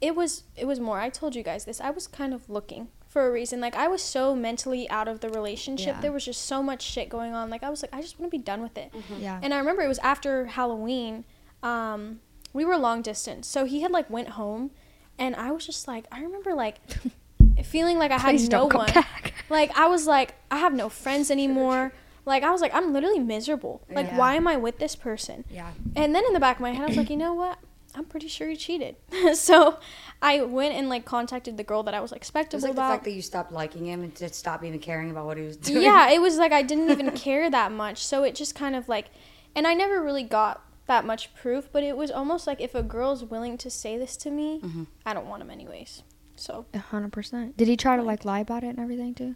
[0.00, 1.00] it was it was more.
[1.00, 1.80] I told you guys this.
[1.80, 3.60] I was kind of looking for a reason.
[3.60, 5.96] Like I was so mentally out of the relationship.
[5.96, 6.00] Yeah.
[6.00, 7.50] There was just so much shit going on.
[7.50, 8.90] Like I was like, I just want to be done with it.
[9.20, 9.38] Yeah.
[9.42, 11.24] And I remember it was after Halloween.
[11.62, 12.20] Um,
[12.54, 14.72] we were long distance, so he had like went home,
[15.18, 16.80] and I was just like, I remember like
[17.64, 18.92] feeling like I had Please no don't come one.
[18.94, 19.34] back.
[19.50, 21.92] Like I was like, I have no friends anymore.
[22.24, 23.82] Like I was like, I'm literally miserable.
[23.90, 24.16] Like Yeah.
[24.16, 25.44] why am I with this person?
[25.50, 25.72] Yeah.
[25.94, 27.58] And then in the back of my head, I was like, you know what?
[27.94, 28.96] I'm pretty sure he cheated.
[29.34, 29.78] so
[30.22, 32.74] I went and like contacted the girl that I was like It was spectable like
[32.74, 35.44] the fact that you stopped liking him and just stopped even caring about what he
[35.44, 35.82] was doing.
[35.82, 38.04] yeah, it was like I didn't even care that much.
[38.04, 39.06] So it just kind of like,
[39.54, 42.82] and I never really got that much proof, but it was almost like if a
[42.82, 44.84] girl's willing to say this to me, Mm-hmm.
[45.06, 46.02] I don't want him anyways.
[46.36, 47.56] So A hundred percent.
[47.56, 49.34] Did he try to like lie about it and everything too?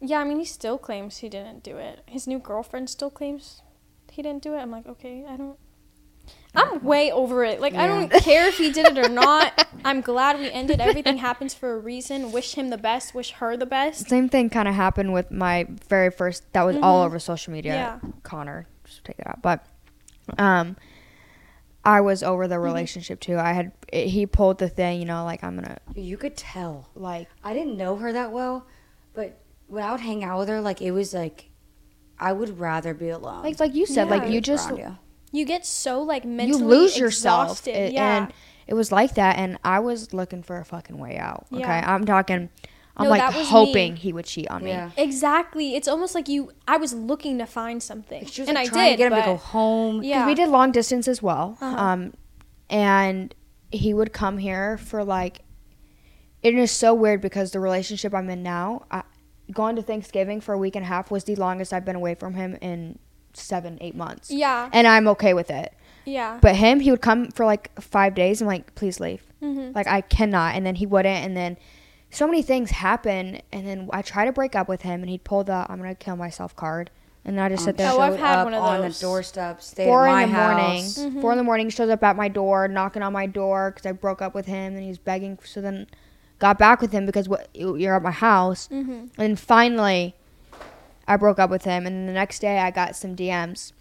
[0.00, 2.02] yeah, I mean, he still claims he didn't do it.
[2.06, 3.62] His new girlfriend still claims
[4.12, 4.58] he didn't do it.
[4.58, 5.58] I'm like, okay, I don't.
[6.56, 7.60] I'm way over it.
[7.60, 9.66] Like, I don't care if he did it or not.
[9.84, 10.80] I'm glad we ended.
[10.80, 12.32] Everything happens for a reason.
[12.32, 13.14] Wish him the best.
[13.14, 14.08] Wish her the best.
[14.08, 16.50] Same thing kind of happened with my very first.
[16.54, 17.72] That was all over social media.
[18.02, 18.10] Yeah.
[18.22, 19.42] Connor, just take it out.
[19.42, 19.64] But,
[20.38, 20.76] um,
[21.84, 23.38] I was over the relationship too.
[23.38, 26.88] I had it, he pulled the thing, you know, like I'm gonna you could tell.
[26.96, 28.66] like I didn't know her that well,
[29.14, 29.38] but
[29.68, 31.48] when I would hang out with her, like it was like
[32.18, 33.44] I would rather be alone.
[33.44, 34.16] like like you said, Yeah.
[34.16, 34.98] like you just Around
[35.36, 35.40] you.
[35.40, 37.76] You get so like you mentally lose yourself, exhausted.
[37.76, 38.16] It- yeah.
[38.24, 38.32] and
[38.66, 39.36] it was like that.
[39.38, 41.46] And I was looking for a fucking way out.
[41.52, 41.94] Okay, Yeah.
[41.94, 42.48] I'm talking.
[42.98, 43.98] I'm No, like hoping me.
[43.98, 44.70] he would cheat on me.
[44.70, 44.90] Yeah.
[44.96, 45.76] Exactly.
[45.76, 46.50] It's almost like you.
[46.66, 48.90] I was looking to find something, She was and like I did.
[48.92, 50.02] to get him but, to go home.
[50.02, 50.26] Yeah.
[50.26, 51.58] we did long distance as well.
[51.60, 51.76] Uh-huh.
[51.76, 52.14] Um,
[52.70, 53.34] and
[53.70, 55.40] he would come here for like.
[56.42, 59.02] It is so weird because the relationship I'm in now, I,
[59.52, 62.14] going to Thanksgiving for a week and a half was the longest I've been away
[62.14, 62.98] from him in
[63.38, 64.30] seven, eight months.
[64.30, 64.68] Yeah.
[64.72, 65.72] And I'm okay with it.
[66.04, 66.38] Yeah.
[66.40, 68.40] But him, he would come for like five days.
[68.40, 69.22] I'm like, please leave.
[69.42, 69.74] Mhm.
[69.74, 70.54] Like I cannot.
[70.54, 71.24] And then he wouldn't.
[71.24, 71.56] And then
[72.10, 73.40] so many things happen.
[73.52, 75.94] And then I try to break up with him, and he'd pull the "I'm gonna
[75.94, 76.90] kill myself" card.
[77.24, 77.90] And I just sit there.
[77.90, 78.70] Oh, I've Showed had up one of those.
[78.70, 79.60] on the doorstep.
[79.60, 80.84] Stayed four at my in the morning.
[80.84, 81.20] Mm-hmm.
[81.20, 83.90] Four in the morning, shows up at my door, knocking on my door because I
[83.92, 85.36] broke up with him, and he's begging.
[85.44, 85.88] So then,
[86.38, 89.20] got back with him because what you're at my house, Mm-hmm.
[89.20, 90.14] and finally,
[91.08, 91.86] I broke up with him.
[91.86, 93.72] And the next day, I got some DMs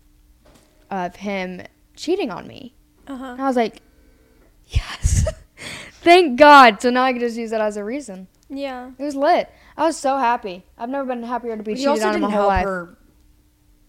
[0.91, 1.61] of him
[1.95, 2.75] cheating on me.
[3.07, 3.25] Uh huh.
[3.33, 3.81] And I was like,
[4.67, 5.27] yes,
[6.01, 6.81] thank God.
[6.81, 8.27] So now I can just use that as a reason.
[8.49, 8.91] Yeah.
[8.97, 9.49] It was lit.
[9.77, 10.63] I was so happy.
[10.77, 12.65] I've never been happier to be But cheated on in my whole life.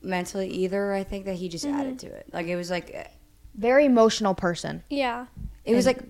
[0.03, 0.93] mentally either.
[0.93, 1.81] I think that he just Mm-hmm.
[1.81, 2.29] added to it.
[2.33, 3.11] Like it was like
[3.55, 4.83] Very emotional person.
[4.91, 5.27] Yeah.
[5.65, 6.01] it was like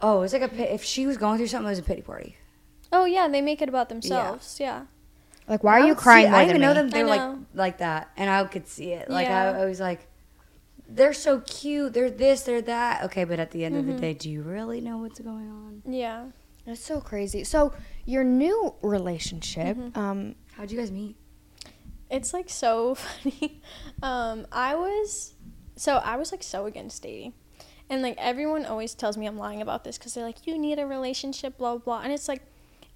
[0.00, 2.02] oh, it was like a if she was going through something, it was a pity
[2.02, 2.36] party.
[2.92, 4.58] Oh yeah, they make it about themselves.
[4.60, 4.82] Yeah.
[5.48, 6.74] Like, why are you crying see- I didn't even know me?
[6.74, 6.90] them.
[6.90, 9.10] They I were like like that, and I could see it.
[9.10, 9.52] Like Yeah.
[9.52, 10.06] I, I was like,
[10.88, 11.92] they're so cute.
[11.94, 12.42] They're this.
[12.42, 13.02] They're that.
[13.04, 13.90] Okay, but at the end Mm-hmm.
[13.90, 15.82] of the day, do you really know what's going on?
[15.92, 16.26] Yeah.
[16.66, 17.42] That's so crazy.
[17.44, 17.72] So,
[18.04, 19.98] your new relationship, Mm-hmm.
[19.98, 21.16] um, How'd you guys meet?
[22.10, 23.60] It's like so funny.
[24.02, 25.34] Um, I was
[25.76, 27.32] so I was like so against dating.
[27.90, 30.78] And like everyone always tells me I'm lying about this cuz they're like you need
[30.78, 32.00] a relationship blah blah blah.
[32.04, 32.42] And it's like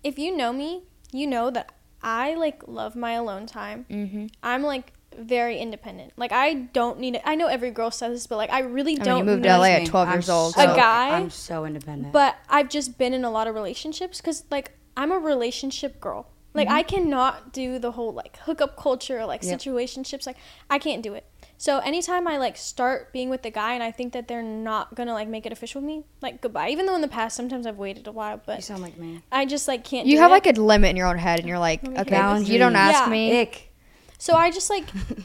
[0.04, 0.82] if you know me,
[1.12, 3.86] you know that I like love my alone time.
[3.90, 4.26] mm-hmm.
[4.42, 6.12] I'm like very independent.
[6.16, 7.22] Like I don't need it.
[7.24, 9.48] I know every girl says this, but like I really I don't you moved need
[9.48, 9.86] to LA at Me.
[9.88, 10.54] 12 I'm years old.
[10.54, 11.10] so- A guy?
[11.16, 12.12] I'm so independent.
[12.12, 16.28] But I've just been in a lot of relationships because, like, I'm a relationship girl.
[16.54, 19.58] Like, I cannot do the whole, like, hookup culture, or, like, Yep.
[19.60, 20.26] situationships.
[20.26, 20.38] Like,
[20.70, 21.26] I can't do it.
[21.58, 24.94] So, anytime I, like, start being with the guy and I think that they're not
[24.94, 26.68] gonna, like, make it official with me, like, goodbye.
[26.68, 29.22] Even though in the past, sometimes I've waited a while, but you sound like me.
[29.32, 30.34] I just, like, can't You do have it.
[30.34, 32.48] like a limit in your own head, and you're like, okay, hear this.
[32.48, 33.10] you don't ask Yeah.
[33.10, 33.40] me.
[33.40, 33.72] Ick.
[34.18, 34.84] So I just like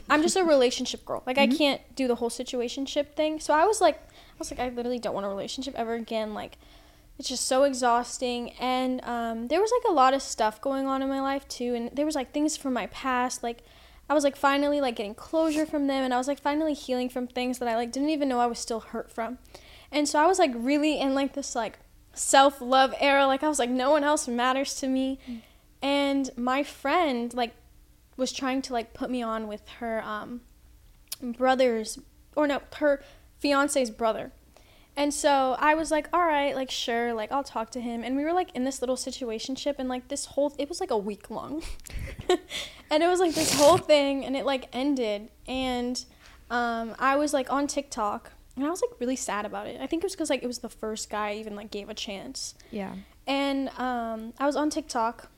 [0.10, 1.24] I'm just a relationship girl.
[1.26, 1.54] Like Mm-hmm.
[1.54, 3.40] I can't do the whole situationship thing.
[3.40, 6.34] So I was like I was like I literally don't want a relationship ever again.
[6.34, 6.58] Like
[7.18, 11.02] it's just so exhausting and um, there was like a lot of stuff going on
[11.02, 13.60] in my life too and there was like things from my past like
[14.12, 17.08] I was like finally like getting closure from them and I was like finally healing
[17.08, 19.38] from things that I like didn't even know I was still hurt from.
[19.90, 21.80] And so I was like really in like this like
[22.14, 25.18] self-love era like I was like no one else matters to me.
[25.82, 27.54] And my friend like
[28.18, 30.42] was trying to like put me on with her um
[31.22, 31.98] brother's
[32.36, 33.02] or no her
[33.40, 34.34] fiance's brother
[34.98, 38.04] and so i was like all right like sure like i'll talk to him.
[38.04, 40.92] And we were like in this little situationship and like this whole it was like
[40.92, 41.64] a week long.
[42.92, 45.30] And it was like this whole thing and it like ended.
[45.48, 46.04] And
[46.50, 49.80] um i was like on tiktok and i was like really sad about it.
[49.80, 51.88] I think it was because like it was the first guy I even like gave
[51.90, 52.54] a chance.
[52.70, 52.94] Yeah.
[53.26, 55.30] and um, I was on TikTok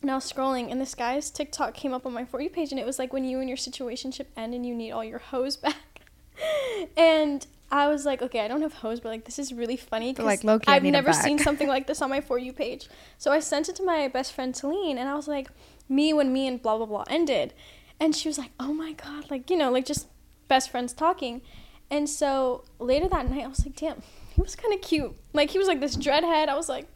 [0.00, 2.70] and I was scrolling, and this guy's TikTok came up on my For You page,
[2.70, 5.18] and it was like when you and your situationship end and you need all your
[5.18, 6.02] hoes back.
[6.96, 10.12] and I was like, okay, I don't have hoes, but like this is really funny
[10.12, 12.88] because like, I've never seen something like this on my For You page.
[13.18, 15.48] So I sent it to my best friend Celine, and I was like,
[15.88, 17.52] me when me and blah blah blah ended,
[18.00, 20.08] and she was like, oh my god, like you know, like just
[20.48, 21.42] best friends talking.
[21.90, 24.02] And so later that night, I was like, damn,
[24.34, 25.14] he was kind of cute.
[25.32, 26.48] Like he was like this dreadhead.
[26.48, 26.86] I was like,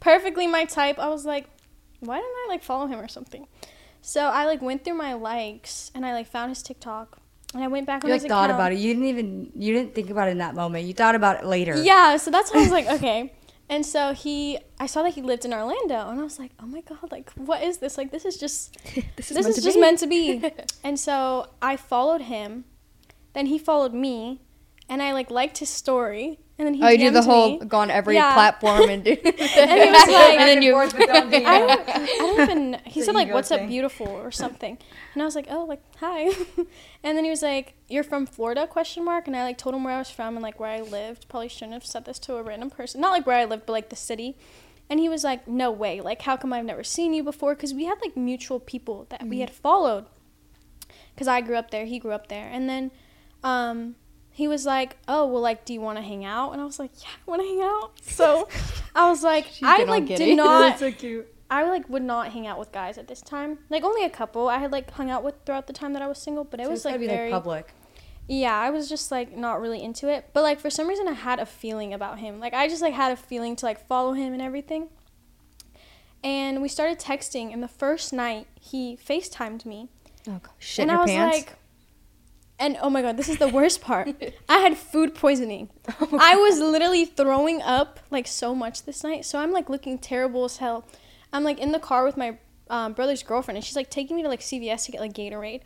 [0.00, 0.98] perfectly my type.
[0.98, 1.48] I was like,
[2.00, 3.46] why didn't I like follow him or something?
[4.00, 7.21] So I like went through my likes and I like found his TikTok
[7.54, 8.52] and I went back You like thought account.
[8.52, 8.78] about it.
[8.78, 9.52] You didn't even.
[9.54, 10.86] You didn't think about it in that moment.
[10.86, 11.80] You thought about it later.
[11.82, 13.32] Yeah, so that's why I was like, okay.
[13.68, 16.66] And so he, I saw that he lived in Orlando, and I was like, oh
[16.66, 17.96] my god, like what is this?
[17.96, 18.76] Like this is just
[19.16, 20.44] this is, this is just meant to be.
[20.84, 22.64] and so I followed him,
[23.32, 24.40] then he followed me,
[24.92, 27.58] and I like liked his story, and then he Oh, you do the whole me.
[27.66, 28.32] go on every Yeah.
[28.34, 29.16] platform and do.
[29.22, 30.74] And he was like, and then you.
[31.44, 31.88] I don't,
[32.20, 32.78] I don't even.
[32.84, 34.78] He It's said like, ego "What's up, beautiful?" or something,
[35.14, 36.30] and I was like, "Oh, like hi,"
[37.04, 39.84] and then he was like, "You're from Florida?" Question mark, and I like told him
[39.84, 41.28] where I was from and like where I lived.
[41.28, 43.72] Probably shouldn't have said this to a random person, not like where I lived, but
[43.72, 44.36] like the city.
[44.90, 46.00] And he was like, "No way!
[46.00, 49.26] Like, how come I've never seen you before?" Because we had like mutual people that
[49.26, 50.06] we had followed.
[51.14, 52.90] Because I grew up there, he grew up there, and then,
[53.44, 53.96] um,
[54.32, 56.78] he was like, "Oh, well, like, do you want to hang out?" And I was
[56.78, 58.48] like, "Yeah, I want to hang out." So,
[58.94, 60.78] I was like, I like did not.
[60.78, 61.28] so cute.
[61.50, 63.58] I like would not hang out with guys at this time.
[63.68, 66.06] Like only a couple I had like hung out with throughout the time that I
[66.08, 67.74] was single, but it So was like very like public.
[68.26, 68.54] yeah.
[68.58, 71.38] I was just like not really into it, but like for some reason I had
[71.38, 72.40] a feeling about him.
[72.40, 74.88] Like I just like had a feeling to like follow him and everything.
[76.24, 79.88] And we started texting, and the first night he Facetimed me,
[80.28, 80.40] Oh.
[80.58, 81.36] Shit and I was pants.
[81.36, 81.52] like,
[82.62, 84.08] and oh my god, this is the worst part.
[84.48, 85.68] I had food poisoning.
[86.00, 89.24] Oh I was literally throwing up like so much this night.
[89.24, 90.86] So I'm like looking terrible as hell.
[91.32, 92.38] I'm like in the car with my
[92.70, 95.62] um, brother's girlfriend, and she's like taking me to like CVS to get like Gatorade,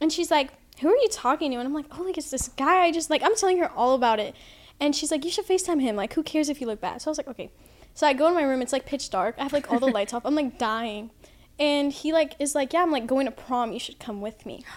[0.00, 2.48] and she's like, "Who are you talking to?" And I'm like, "Oh, like it's this
[2.48, 4.34] guy." I just like I'm telling her all about it,
[4.80, 5.96] and she's like, "You should Facetime him.
[5.96, 7.50] Like, who cares if you look bad?" So I was like, "Okay."
[7.94, 8.62] So I go in my room.
[8.62, 9.34] It's like pitch dark.
[9.38, 10.24] I have like all the lights off.
[10.24, 11.10] I'm like dying,
[11.58, 13.72] and he like is like, "Yeah, I'm like going to prom.
[13.72, 14.64] You should come with me."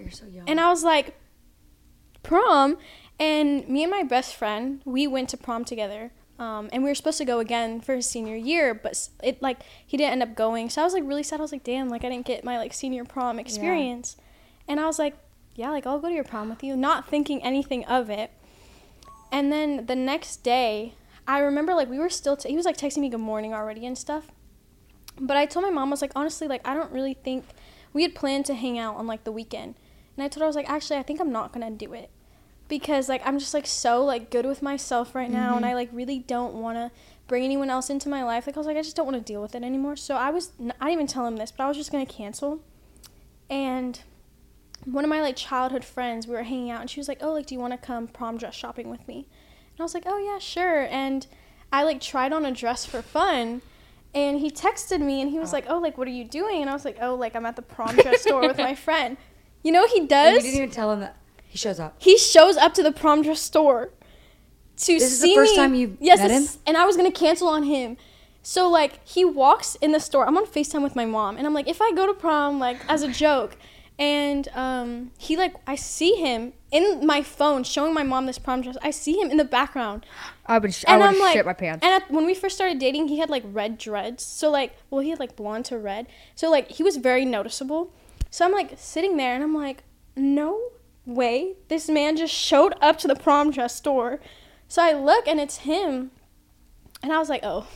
[0.00, 0.48] You're so young.
[0.48, 1.14] And I was like,
[2.22, 2.78] prom.
[3.18, 6.10] And me and my best friend, we went to prom together.
[6.38, 9.58] Um, and we were supposed to go again for his senior year, but it like
[9.86, 10.68] he didn't end up going.
[10.68, 11.38] So I was like really sad.
[11.38, 14.16] I was like, damn, like I didn't get my like senior prom experience.
[14.66, 15.14] And I was like,
[15.54, 18.32] yeah, like I'll go to your prom with you, not thinking anything of it.
[19.30, 20.94] And then the next day,
[21.26, 23.86] I remember like we were still t- he was like texting me good morning already
[23.86, 24.26] and stuff.
[25.20, 27.44] But I told my mom I was like honestly like I don't really think
[27.92, 29.76] we had planned to hang out on like the weekend.
[30.16, 31.92] And I told her I was like actually I think I'm not going to do
[31.92, 32.10] it.
[32.68, 35.72] Because like I'm just like so like good with myself right now and mm-hmm.
[35.72, 36.90] I like really don't want to
[37.26, 38.46] bring anyone else into my life.
[38.46, 39.96] Like I was like I just don't want to deal with it anymore.
[39.96, 42.04] So I was n- I didn't even tell him this, but I was just going
[42.04, 42.60] to cancel.
[43.50, 44.00] And
[44.84, 47.32] one of my like childhood friends, we were hanging out and she was like, "Oh,
[47.32, 50.04] like do you want to come prom dress shopping with me?" And I was like,
[50.06, 51.26] "Oh yeah, sure." And
[51.72, 53.62] I like tried on a dress for fun.
[54.14, 55.56] And he texted me and he was oh.
[55.56, 57.56] like, "Oh, like what are you doing?" And I was like, "Oh, like I'm at
[57.56, 59.16] the prom dress store with my friend."
[59.64, 60.34] You know what he And does?
[60.36, 61.16] you didn't even tell him that
[61.48, 61.96] he shows up.
[61.98, 63.90] he shows up to the prom dress store
[64.76, 65.56] to This is the see first me.
[65.56, 66.46] time you yes, met him?
[66.66, 67.96] and I was gonna cancel on him.
[68.42, 70.26] So like he walks in the store.
[70.26, 72.76] I'm on Facetime with my mom, and I'm like, if I go to prom, like
[72.88, 73.56] as a joke,
[73.98, 78.60] and um, he like I see him in my phone showing my mom this prom
[78.60, 78.76] dress.
[78.82, 80.04] I see him in the background,
[80.44, 81.86] I would, sh- I and would I'm like, shit my pants.
[81.86, 84.26] And at, when we first started dating, he had like red dreads.
[84.26, 86.06] So like, well, he had like blonde to red.
[86.34, 87.92] So like, he was very noticeable.
[88.34, 89.84] So I'm like sitting there, and I'm like,
[90.16, 90.60] no
[91.06, 94.18] way, this man just showed up to the prom dress store.
[94.66, 96.10] So I look, and it's him,
[97.00, 97.68] and I was like, oh.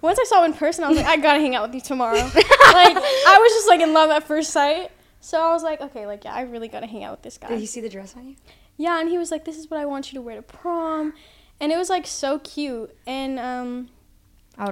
[0.00, 1.82] Once I saw him in person, I was like, I gotta hang out with you
[1.82, 2.16] tomorrow.
[2.24, 4.90] like, I was just like in love at first sight.
[5.20, 7.48] So I was like, okay, like yeah, I really gotta hang out with this guy.
[7.48, 8.36] Did you see the dress on you?
[8.78, 11.12] Yeah, and he was like, "This is what I want you to wear to prom,"
[11.60, 12.96] and it was like so cute.
[13.06, 13.90] And um,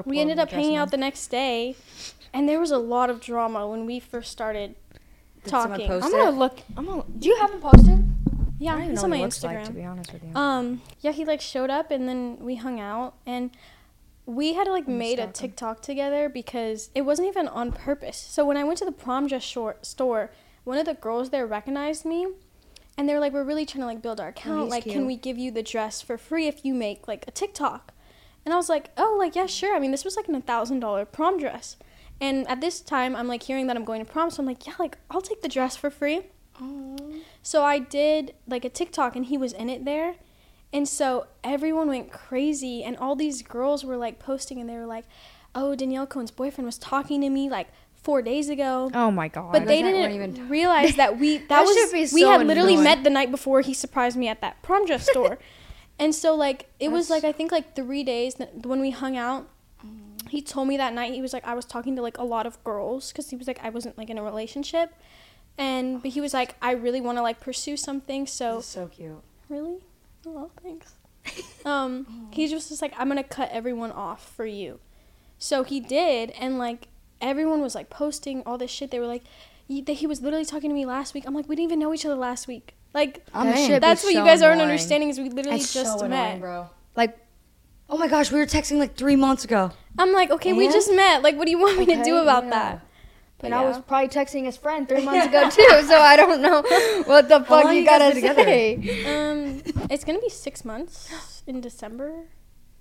[0.07, 0.85] we ended up hanging on.
[0.85, 1.77] out the next day,
[2.33, 4.75] and there was a lot of drama when we first started
[5.45, 5.87] Did talking.
[5.87, 6.61] post I'm gonna look.
[6.77, 7.05] I'm gonna.
[7.19, 8.05] Do you have him posted?
[8.59, 9.55] Yeah, I don't he's on my Instagram.
[9.55, 10.35] like, to be honest with you.
[10.35, 13.51] Um, yeah, he like showed up, and then we hung out, and
[14.27, 15.27] we had like I'm made a.
[15.29, 18.19] TikTok together because it wasn't even on purpose.
[18.19, 20.31] So when I went to the prom dress short store,
[20.65, 22.27] one of the girls there recognized me,
[22.99, 24.65] and they were like, "We're really trying to like build our account.
[24.65, 27.31] he's like, can we give you the dress for free if you make like a
[27.31, 27.95] TikTok?"
[28.45, 29.75] And I was like, "Oh, like yeah, sure.
[29.75, 31.77] I mean, this was like a thousand dollar prom dress."
[32.21, 34.67] And at this time, I'm like hearing that I'm going to prom, so I'm like,
[34.67, 36.23] "Yeah, like I'll take the dress for free."
[37.43, 40.17] So I did like a TikTok and he was in it there.
[40.73, 44.87] And so everyone went crazy and all these girls were like posting and they were
[44.87, 45.05] like,
[45.55, 47.69] "Oh, Danielle Cohn's boyfriend was talking to me like
[48.03, 49.53] 4 days ago." oh my god.
[49.53, 52.07] But they Those didn't weren't even- realize that we that, That was should be we
[52.23, 52.85] so had literally annoying.
[52.85, 55.39] met the night before he surprised me at that prom dress store.
[55.99, 59.17] and so like it was like I think like 3 days that- when we hung
[59.17, 59.49] out.
[60.31, 62.47] He told me that night he was like I was talking to like a lot
[62.47, 64.95] of girls cuz he was like I wasn't like in a relationship.
[65.59, 69.21] And but he was like I really want to like pursue something so so cute.
[69.49, 69.79] Really?
[70.27, 70.95] Oh, thanks.
[71.67, 74.79] um, he just was like, I'm gonna cut everyone off for you.
[75.39, 76.89] So he did, and like
[77.21, 78.91] everyone was like posting all this shit.
[78.91, 79.25] They were like,
[79.69, 81.25] he, that he was literally talking to me last week.
[81.27, 82.75] I'm like, we didn't even know each other last week.
[82.95, 83.67] Like That in.
[83.67, 86.09] shit be that's what you so guys aren't understanding is we literally It's just so
[86.09, 86.25] met.
[86.27, 86.71] annoying, bro.
[86.97, 87.19] Like,
[87.93, 89.73] Oh my gosh, we were texting like three months ago.
[89.99, 90.73] I'm like, okay, we And?
[90.75, 91.23] just met.
[91.23, 92.51] Like, what do you want me to do about yeah.
[92.51, 92.87] that?
[93.39, 96.41] But and I was probably texting his friend three months ago too, so I don't
[96.43, 96.63] know
[97.07, 98.45] what the fuck long you you guys gotta been together?
[98.45, 99.05] say.
[99.31, 102.27] um, it's gonna be six months in December.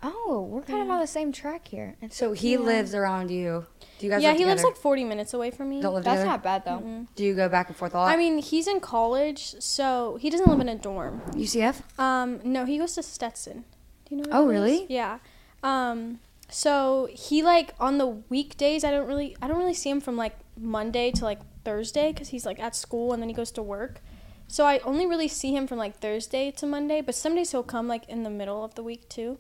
[0.01, 1.95] Oh, we're kind of on the same track here.
[2.01, 3.65] It's So he lives around you.
[3.97, 4.73] Do you guys yeah, live he lives together?
[4.75, 5.81] like 40 minutes away from me.
[5.81, 6.29] Don't live that's together?
[6.29, 7.05] not bad though.
[7.15, 8.11] Do you go back and forth a lot?
[8.11, 11.21] I mean, he's in college, so he doesn't live in a dorm.
[11.31, 11.81] UCF?
[11.99, 13.65] Um, no, he goes to Stetson.
[14.09, 14.29] Do you know?
[14.31, 14.71] Oh, where that is?
[14.79, 14.85] really?
[14.89, 15.19] Yeah.
[15.63, 16.19] Um,
[16.49, 20.17] so he like on the weekdays, I don't really, I don't really see him from
[20.17, 23.61] like Monday to like Thursday because he's like at school and then he goes to
[23.61, 24.01] work.
[24.47, 27.61] So I only really see him from like Thursday to Monday, but some days he'll
[27.61, 29.37] come like in the middle of the week too.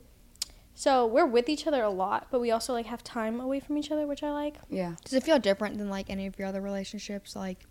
[0.75, 3.77] So we're with each other a lot, but we also like have time away from
[3.77, 4.57] each other, which I like.
[4.69, 4.95] Yeah.
[5.03, 7.65] Does it feel different than like any of your other relationships, like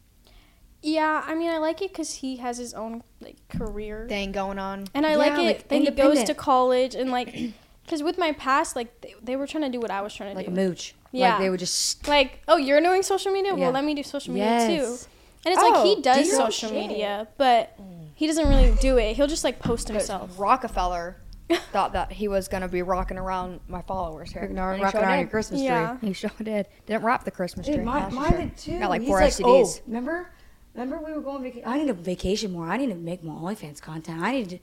[0.82, 4.06] Yeah, I mean, I like it because he has his own like career.
[4.08, 4.86] thing going on?
[4.94, 7.34] And I Yeah, like it like, that he goes to college and like,
[7.84, 10.30] because with my past, like they, they were trying to do what I was trying
[10.30, 10.38] to do.
[10.38, 10.94] Like a mooch.
[11.10, 11.30] Yeah.
[11.30, 12.06] Like they were just.
[12.06, 13.52] Like, oh, you're doing social media?
[13.56, 13.64] Yeah.
[13.64, 14.98] Well, let me do social media too.
[15.46, 16.78] And it's like Oh, he does your social shit.
[16.88, 17.78] media, but
[18.14, 19.16] he doesn't really do it.
[19.16, 20.38] He'll just like post himself.
[20.38, 21.16] Rockefeller
[21.72, 24.42] thought that he was gonna be rocking around my followers here.
[24.42, 25.20] Rocking and he rocking sure around did.
[25.22, 25.96] your Christmas Yeah.
[26.00, 26.08] tree.
[26.08, 26.66] He sure did.
[26.86, 27.76] Didn't wrap the Christmas tree.
[27.76, 28.78] Dude, mine, That's mine did too.
[28.78, 29.78] Got like He's four like, STDs.
[29.78, 30.30] Oh, remember?
[30.78, 31.68] Remember we were going vacation?
[31.68, 32.66] I need a vacation more.
[32.66, 34.22] I need to make more OnlyFans content.
[34.22, 34.58] I need to.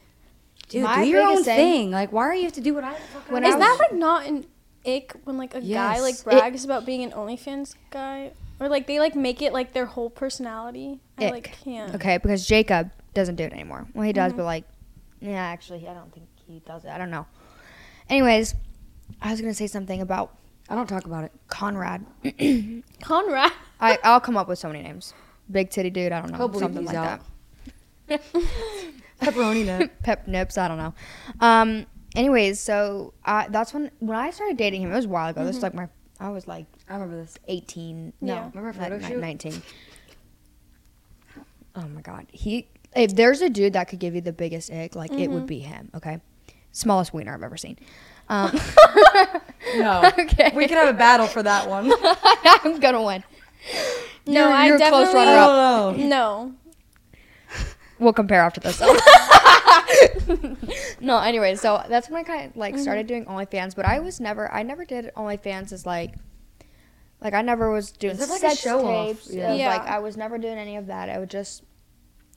[0.69, 1.91] Dude, My do your own thing- thing.
[1.91, 3.49] Like, why are you have to do what I fucking When do?
[3.49, 4.45] I Is that like not an
[4.87, 6.01] ick when like a guy Yes.
[6.01, 8.31] like It- brags about being an OnlyFans guy?
[8.59, 11.01] Or like they like make it like their whole personality?
[11.19, 11.93] I like can't.
[11.95, 13.85] Okay, because Jacob doesn't do it anymore.
[13.93, 14.37] Well, he does, Mhm.
[14.37, 14.63] but like,
[15.19, 16.89] yeah, actually, I don't think he does it.
[16.89, 17.25] I don't know.
[18.09, 18.55] Anyways,
[19.21, 20.35] I was gonna say something about
[20.69, 21.31] I don't talk about it.
[21.47, 22.05] Conrad.
[23.03, 23.51] Conrad.
[23.79, 25.13] I I'll come up with so many names.
[25.51, 26.11] Big titty dude.
[26.11, 26.37] I don't know.
[26.37, 27.21] He'll something like out.
[28.07, 28.21] that.
[29.21, 29.89] Pepperoni nut.
[30.03, 30.57] Pep nips.
[30.57, 30.93] I don't know.
[31.39, 31.85] Um.
[32.15, 34.91] anyways, so uh, that's when when I started dating him.
[34.91, 35.43] It was a while ago.
[35.45, 35.87] This was like my
[36.19, 37.37] I was like I remember this.
[37.47, 38.13] 18.
[38.21, 38.35] Yeah.
[38.35, 39.19] No, Remember photo shoot?
[39.19, 39.61] 19.
[41.75, 42.27] Oh my god.
[42.31, 45.33] He if there's a dude that could give you the biggest egg, like it Mm-hmm.
[45.33, 46.21] would be him, okay?
[46.71, 47.77] Smallest wiener I've ever seen.
[48.29, 48.51] Um,
[49.77, 50.11] No.
[50.19, 50.51] okay.
[50.55, 51.91] We could have a battle for that one.
[52.63, 53.23] I'm gonna win.
[54.27, 55.49] No, You're- I you're a close definitely runner-up.
[55.49, 56.07] Oh, oh, oh.
[56.07, 56.53] no.
[57.99, 58.81] We'll compare after this.
[60.99, 62.83] no, anyway, so that's when I kind of like mm-hmm.
[62.83, 66.15] started doing OnlyFans, but I was never, I never did OnlyFans as like,
[67.21, 69.07] like I never was doing Is it like a sex show off?
[69.07, 69.31] tapes.
[69.31, 69.53] Yeah.
[69.53, 69.69] Yeah.
[69.69, 71.09] Like I was never doing any of that.
[71.09, 71.63] I would just,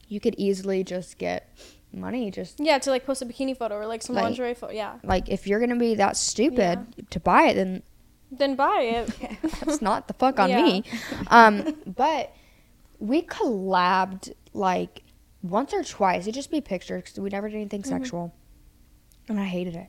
[0.07, 1.53] you could easily just get
[1.93, 2.31] money.
[2.31, 4.73] Just Yeah, to like post a bikini photo or like some Like- lingerie photo.
[4.73, 4.95] Yeah.
[5.03, 7.83] like if you're gonna be that stupid to buy it, then
[8.31, 9.41] Then buy it.
[9.65, 10.63] that's not the fuck on Yeah.
[10.63, 10.85] me.
[11.29, 12.33] Um, but
[12.99, 15.03] we collabed like
[15.43, 16.23] once or twice.
[16.25, 18.35] It'd just be pictures because we never did anything sexual,
[19.29, 19.89] and I hated it.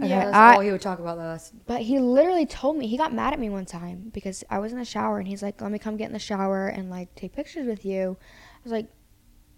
[0.00, 1.22] Okay, Yeah, that's I- all he would talk about though.
[1.24, 4.58] That's- But he literally told me he got mad at me one time because I
[4.60, 6.88] was in the shower and he's like, "Let me come get in the shower and
[6.90, 8.86] like take pictures with you." I was like,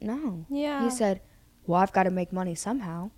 [0.00, 0.82] "No." Yeah.
[0.84, 1.20] He said,
[1.66, 3.10] "Well, I've got to make money somehow."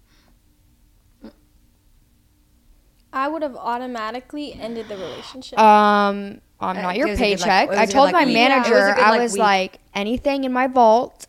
[3.12, 5.58] I would have automatically ended the relationship.
[5.58, 7.64] Um, I'm Uh, not your was a good, like- paycheck.
[7.66, 8.34] it was I a good, told like, my week.
[8.34, 9.40] manager, Yeah, was a good, I was week.
[9.40, 11.26] like, anything in my vault,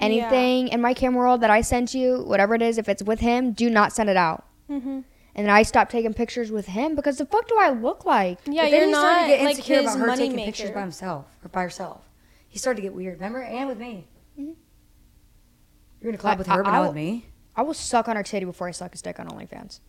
[0.00, 0.06] Yeah.
[0.06, 3.20] anything in my camera roll that I sent you, whatever it is, if it's with
[3.20, 4.44] him, do not send it out.
[4.68, 5.00] hmm
[5.34, 8.38] And then I stopped taking pictures with him because the fuck do I look like?
[8.44, 10.28] Yeah, But then you're he started not to get like insecure his about her money
[10.28, 10.80] taking pictures by maker.
[10.80, 12.02] himself or by herself.
[12.48, 13.14] He started to get weird.
[13.14, 14.08] Remember, and with me.
[14.36, 17.26] You're gonna collab I- with her, I- but not I'll- with me.
[17.56, 19.80] I will suck on her titty before I suck his dick on OnlyFans.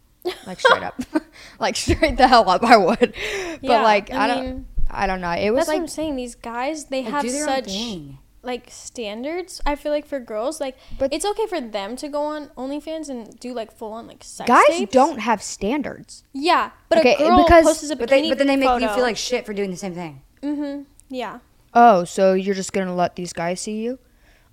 [0.47, 1.01] Like straight up,
[1.59, 2.99] like straight the hell up, I would.
[2.99, 5.31] But Yeah, like I I, don't, mean, I don't know.
[5.31, 6.15] It was That's what like I'm saying.
[6.15, 9.61] These guys, they Like, have do their own such like standards.
[9.65, 13.09] I feel like for girls, like But- it's okay for them to go on OnlyFans
[13.09, 14.91] and do like full on like sex guys tapes.
[14.93, 16.23] don't have standards.
[16.33, 18.81] Yeah, but Okay, a girl because- posts a bikini But they, but then they make
[18.81, 20.21] you feel like shit for doing the same thing.
[20.41, 20.83] Mm-hmm.
[21.09, 21.39] Yeah.
[21.73, 23.99] Oh, so you're just gonna let these guys see you?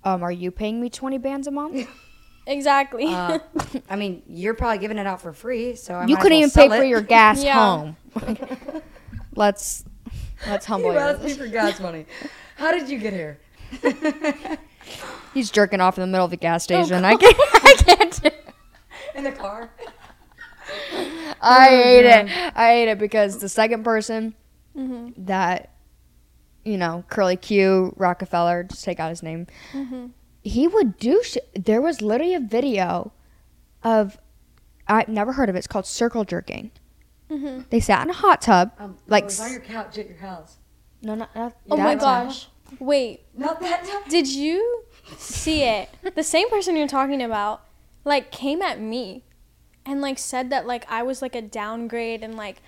[0.03, 1.87] Um, are you paying me twenty bands a month?
[2.47, 3.05] Exactly.
[3.07, 3.39] Uh,
[3.89, 6.49] I mean, you're probably giving it out for free, so I you couldn't well even
[6.49, 7.53] pay sell for your gas Yeah.
[7.53, 7.97] home.
[9.35, 9.85] let's
[10.47, 11.27] let's humble Well, you.
[11.27, 12.05] me for gas money.
[12.57, 13.39] How did you get here?
[15.33, 17.05] He's jerking off in the middle of the gas Oh, station.
[17.05, 17.37] I can't.
[17.39, 18.23] I can't.
[18.23, 18.29] do-
[19.15, 19.69] In the car.
[21.41, 22.55] I hate it.
[22.55, 24.35] I hate it because the second person
[24.77, 25.25] mm-hmm.
[25.25, 25.71] that
[26.63, 29.47] you know, Curly Q Rockefeller, just take out his name.
[29.73, 30.07] Mm-hmm.
[30.43, 31.21] He would do.
[31.23, 33.11] Sh- there was literally a video
[33.83, 34.17] of.
[34.87, 35.59] I've never heard of it.
[35.59, 36.71] It's called circle jerking.
[37.29, 37.61] Mm-hmm.
[37.69, 38.71] They sat in a hot tub.
[38.77, 40.57] Um, Like was on your couch at your house.
[41.01, 42.27] No, not, not Oh my that time.
[42.27, 42.47] gosh.
[42.79, 44.01] Wait, Not that time.
[44.09, 44.83] did you
[45.17, 45.89] see it?
[46.15, 47.61] The same person you're talking about,
[48.05, 49.23] like, came at me,
[49.85, 52.61] and like said that like I was like a downgrade and like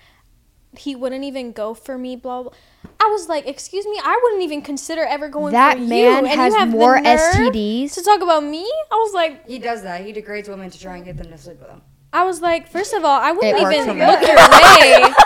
[0.78, 2.16] he wouldn't even go for me.
[2.16, 2.52] Blah blah.
[3.00, 5.88] I was like, excuse me, I wouldn't even consider ever going That for you.
[5.88, 7.92] man and you has have more STDs.
[7.94, 8.64] to talk about me.
[8.90, 10.04] I was like, He does that.
[10.04, 11.82] He degrades women to try and get them to sleep with him.
[12.12, 15.14] I was like, first of all, I wouldn't It even look your way.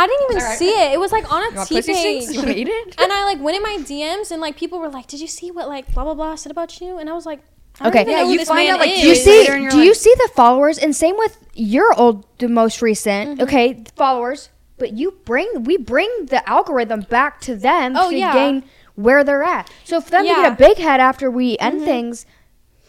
[0.00, 0.58] I didn't even All right.
[0.58, 0.92] see it.
[0.92, 2.28] It was like on a You want T pussy page.
[2.30, 2.94] You wanna it?
[3.00, 5.50] And I like went in my DMs and like people were like, "Did you see
[5.50, 8.04] what like blah blah blah said about you?" And I was like, I don't Okay.
[8.08, 9.00] Yeah, you find out, like, is.
[9.00, 9.38] Do you see?
[9.40, 10.78] Later in your Do you see the followers?
[10.78, 13.32] And same with your old, the most recent.
[13.32, 13.42] Mm-hmm.
[13.42, 14.50] Okay, followers.
[14.78, 18.32] But you bring, we bring the algorithm back to them Oh, to yeah.
[18.32, 18.64] gain
[18.94, 19.70] where they're at.
[19.84, 20.34] So for them to Yeah.
[20.34, 20.42] Mm-hmm.
[20.42, 22.26] get a big head after we end things,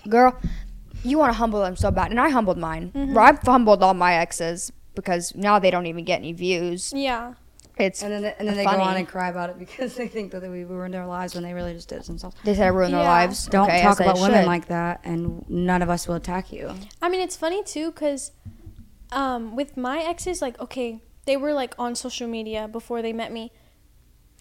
[0.07, 0.39] girl,
[1.03, 2.91] you want to humble them so bad, and I humbled mine.
[2.93, 3.17] Mm-hmm.
[3.17, 6.91] I've humbled all my exes because now they don't even get any views.
[6.95, 7.33] Yeah.
[7.79, 8.77] It's And then, and then they funny.
[8.77, 11.43] go on and cry about it because they think that we ruined their lives when
[11.43, 12.35] they really just did it themselves.
[12.43, 13.47] they said I ruined their lives.
[13.47, 14.47] Don't Okay, talk about women should.
[14.47, 16.73] like that, and none of us will attack you.
[17.01, 18.31] I mean, it's funny too because
[19.11, 23.31] um, with my exes, like, okay, they were like on social media before they met
[23.31, 23.51] me,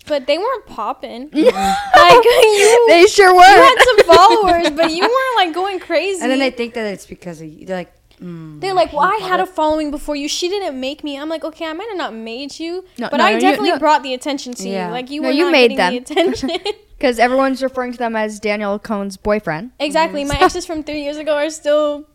[0.06, 1.30] but they weren't popping.
[1.32, 1.32] like
[2.24, 3.40] you, they sure were.
[3.40, 6.22] you had some followers, but you weren't like going crazy.
[6.22, 7.66] And then they think that it's because of you.
[7.66, 10.28] They're like, mm, They're like, well, I had a following before you.
[10.28, 11.18] She didn't make me.
[11.18, 13.78] I'm like, okay, I might have not made you, No, but no, I no, definitely
[13.78, 14.86] brought the attention to Yeah.
[14.88, 14.92] you.
[14.92, 16.50] Like you were you not made getting the attention.
[16.98, 19.70] Because everyone's referring to them as Danielle Cohn's boyfriend.
[19.78, 20.24] exactly.
[20.24, 22.08] My exes from three years ago are still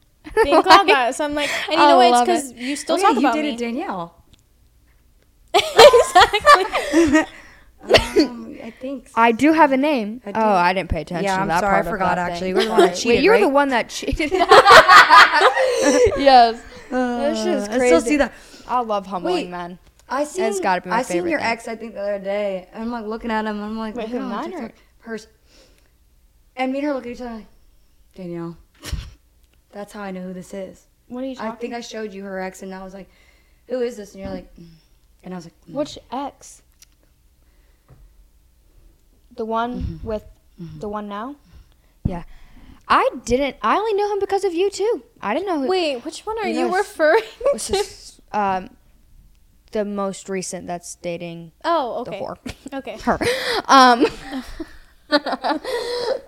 [0.43, 1.15] being called that.
[1.15, 2.09] So I'm like, and you I know what?
[2.11, 2.57] It's because it.
[2.57, 3.55] you still Oh, yeah, talk you about me.
[3.55, 4.23] Danielle.
[5.53, 7.25] exactly.
[8.21, 9.07] Um, I think.
[9.09, 9.13] so.
[9.17, 10.21] I do have a name.
[10.25, 10.39] I do.
[10.39, 12.53] oh, I didn't pay attention Yeah, to I'm that sorry, I part of forgot, actually.
[12.53, 13.17] We're the one that cheated.
[13.17, 14.31] Wait, you're the one that cheated.
[16.17, 16.61] yes.
[16.89, 18.33] That shit is Uh, I still see that.
[18.67, 19.49] I love humbling Wait.
[19.49, 19.79] men.
[20.09, 20.45] I seen.
[20.45, 21.47] It's gotta be my I seen your thing.
[21.47, 21.67] ex.
[21.67, 22.69] I think the other day.
[22.73, 23.61] I'm like looking at him.
[23.61, 25.27] I'm like, Wait, who, "Oh, mine TikTok." or- hers?
[26.55, 27.35] And me and her look at each other.
[27.35, 27.45] like,
[28.15, 28.57] Danielle.
[29.71, 30.85] That's how I know who this is.
[31.07, 31.51] What are you talking?
[31.51, 33.09] I think I showed you her ex, and I was like,
[33.67, 34.67] "Who is this?" And you're like, mm.
[35.23, 35.73] and I was like, mm.
[35.73, 36.61] Which ex?
[39.35, 40.07] The one Mm-hmm.
[40.07, 40.23] with
[40.79, 41.35] the one now?
[42.05, 42.23] Yeah.
[42.87, 43.55] I didn't.
[43.61, 45.03] I only knew him because of you too.
[45.21, 45.67] I didn't know who.
[45.67, 47.23] Wait, which one are You know, referring
[47.53, 47.75] This to?
[47.77, 48.69] is, um,
[49.71, 52.19] the most recent that's dating Oh, the okay.
[52.21, 52.37] whore.
[52.73, 52.97] Okay.
[52.99, 53.17] Her.
[53.67, 54.05] Um.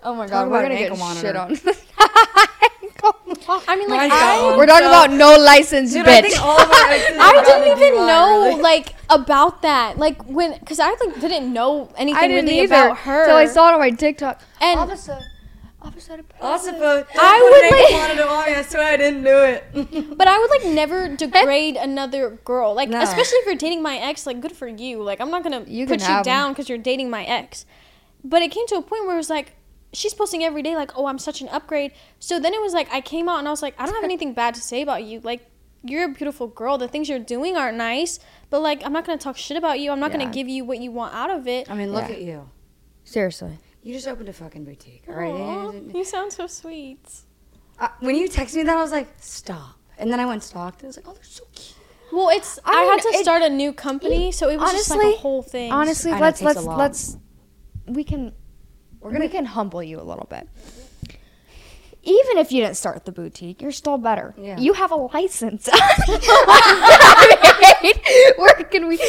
[0.03, 1.39] oh my Talk god, we're gonna get ankle shit monitor.
[1.39, 1.76] on.
[3.68, 6.10] I mean, like, I, we're talking about no license, Dude, bitch.
[6.18, 8.62] I think all of our exes I didn't even DUI, know really.
[8.62, 9.97] like about that.
[9.97, 13.26] Like when, cause I like didn't know anything I didn't really either about her.
[13.28, 14.41] till I saw it on my TikTok.
[14.62, 15.22] And- opposite,
[15.82, 16.26] opposite.
[16.41, 18.28] Also, I would would, make like- fun of.
[18.30, 20.18] I swear I didn't do it.
[20.18, 22.74] But I would like never degrade another girl.
[22.74, 23.01] Like No.
[23.01, 25.03] especially if you're dating my ex, like good for you.
[25.03, 27.66] Like I'm not gonna You put you down because you're dating my ex.
[28.24, 29.53] But it came to a point where it was like
[29.96, 32.91] she's posting every day like, "Oh, I'm such an upgrade." So then it was like
[32.91, 35.04] I came out and I was like, "I don't have anything bad to say about
[35.04, 35.20] you.
[35.22, 35.50] Like
[35.84, 36.78] you're a beautiful girl.
[36.78, 38.20] The things you're doing aren't nice,
[38.50, 39.91] but like I'm not gonna talk shit about you.
[39.91, 40.18] I'm not Yeah.
[40.20, 42.16] gonna give you what you want out of it." I mean, look Yeah.
[42.16, 42.50] at you.
[43.04, 43.58] Seriously.
[43.84, 45.96] You just opened a fucking boutique, all Aw, right?
[45.96, 47.06] you sound so sweet.
[47.80, 49.76] Uh, when you texted me that, I was like, stop.
[50.00, 50.80] And then I went stalked.
[50.82, 51.76] And I was like, oh, they're so cute.
[52.12, 54.89] Well, it's I, I had to it- start a new company, so it was just
[54.89, 55.72] like honestly- a whole thing.
[55.72, 57.18] Honestly, I know it let's let's let's
[57.88, 58.32] we can
[59.06, 60.49] we're gonna we can humble you a little bit.
[62.01, 64.34] Even if you didn't start the boutique, you're still better.
[64.38, 64.60] Yeah.
[64.60, 65.68] You have a license.
[68.38, 68.99] Where can we?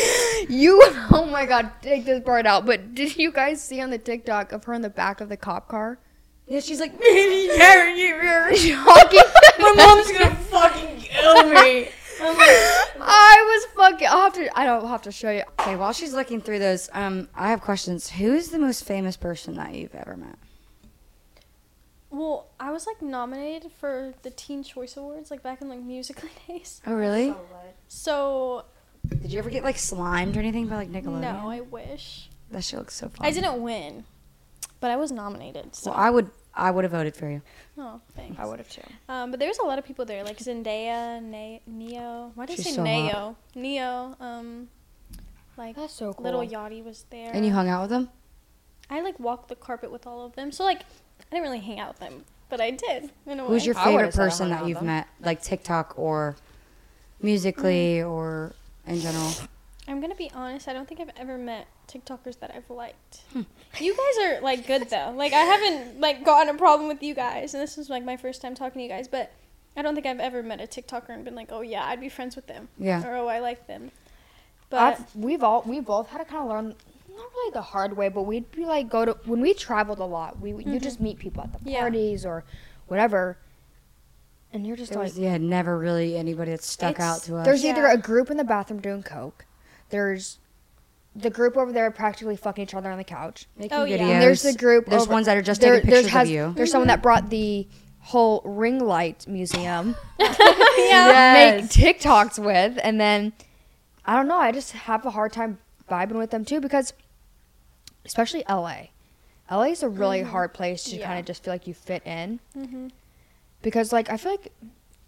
[0.49, 0.83] You?
[1.13, 1.71] Oh my God!
[1.81, 2.67] Take this part out.
[2.67, 5.37] But did you guys see on the TikTok of her in the back of the
[5.39, 5.99] cop car?
[6.47, 8.15] Yeah, she's like, baby, Karen, you
[8.85, 9.21] Talking.
[9.59, 11.89] My mom's gonna fucking kill me.
[12.21, 14.09] I was fucking.
[14.09, 14.59] I'll have to.
[14.59, 15.43] I don't have to show you.
[15.61, 18.11] Okay, while she's looking through those, um, I have questions.
[18.11, 20.37] Who's the most famous person that you've ever met?
[22.11, 26.29] Well, I was like nominated for the Teen Choice Awards like back in like musical
[26.49, 26.81] days.
[26.87, 27.35] Oh, really?
[27.89, 28.65] So
[29.09, 31.21] Did you ever get like slimed or anything by like Nickelodeon?
[31.21, 33.27] no, I wish that shit looks so fun.
[33.27, 34.05] I didn't win,
[34.81, 35.75] but I was nominated.
[35.75, 37.43] So Well, I would, I would have voted for you.
[37.79, 38.37] oh, thanks.
[38.39, 38.81] I would have too.
[39.09, 42.33] Um, but there's a lot of people there, like Zendaya, Ne- Neo.
[42.35, 43.11] Why did I say so Neo?
[43.13, 43.37] hot.
[43.55, 44.17] Neo.
[44.21, 44.69] Um,
[45.57, 46.25] like That's so cool.
[46.25, 47.31] Lil Yachty was there.
[47.33, 48.09] And you hung out with them?
[48.89, 50.51] I like walked the carpet with all of them.
[50.53, 53.49] So like, I didn't really hang out with them, but I did in a way.
[53.51, 54.87] Who's your favorite would've said I person that you've them.
[54.87, 56.37] met, like TikTok or
[57.23, 58.55] Musical.ly or
[58.87, 59.31] in general?
[59.89, 60.69] I'm gonna be honest.
[60.69, 63.21] I don't think I've ever met TikTokers that I've liked.
[63.33, 63.43] Hmm.
[63.81, 65.13] You guys are like good though.
[65.17, 68.17] Like I haven't like gotten a problem with you guys, and this is like my
[68.17, 69.09] first time talking to you guys.
[69.09, 69.33] But
[69.77, 72.09] I don't think I've ever met a TikToker and been like, oh yeah, I'd be
[72.09, 73.07] friends with them, Yeah.
[73.07, 73.91] or oh I like them.
[74.71, 76.67] But I've, we've all we both had to kind of learn
[77.09, 80.05] not really the hard way, but we'd be like go to when we traveled a
[80.05, 80.41] lot.
[80.41, 81.69] We you just meet people at the Mm-hmm.
[81.69, 81.81] Yeah.
[81.81, 82.45] parties or
[82.89, 83.39] whatever,
[84.53, 87.45] and you're just There like was, yeah, never really anybody that stuck out to us.
[87.45, 89.45] there's either a group in the bathroom doing coke,
[89.91, 90.39] there's
[91.19, 93.47] the group over there are practically fucking each other on the couch.
[93.57, 93.97] Making Oh, yeah.
[93.99, 94.11] videos.
[94.13, 94.87] And there's the group.
[94.87, 96.53] There's over- ones that are just there- taking there's pictures has- of you.
[96.57, 97.67] There's someone that brought the
[98.01, 99.97] whole ring light museum.
[100.21, 103.33] yeah, make TikToks with, and then
[104.05, 104.37] I don't know.
[104.39, 105.59] I just have a hard time
[105.91, 106.93] vibing with them too because,
[108.05, 108.89] especially LA,
[109.51, 111.07] LA is a really hard place to Yeah.
[111.07, 112.91] kind of just feel like you fit in Mhm.
[113.63, 114.53] because, like, I feel like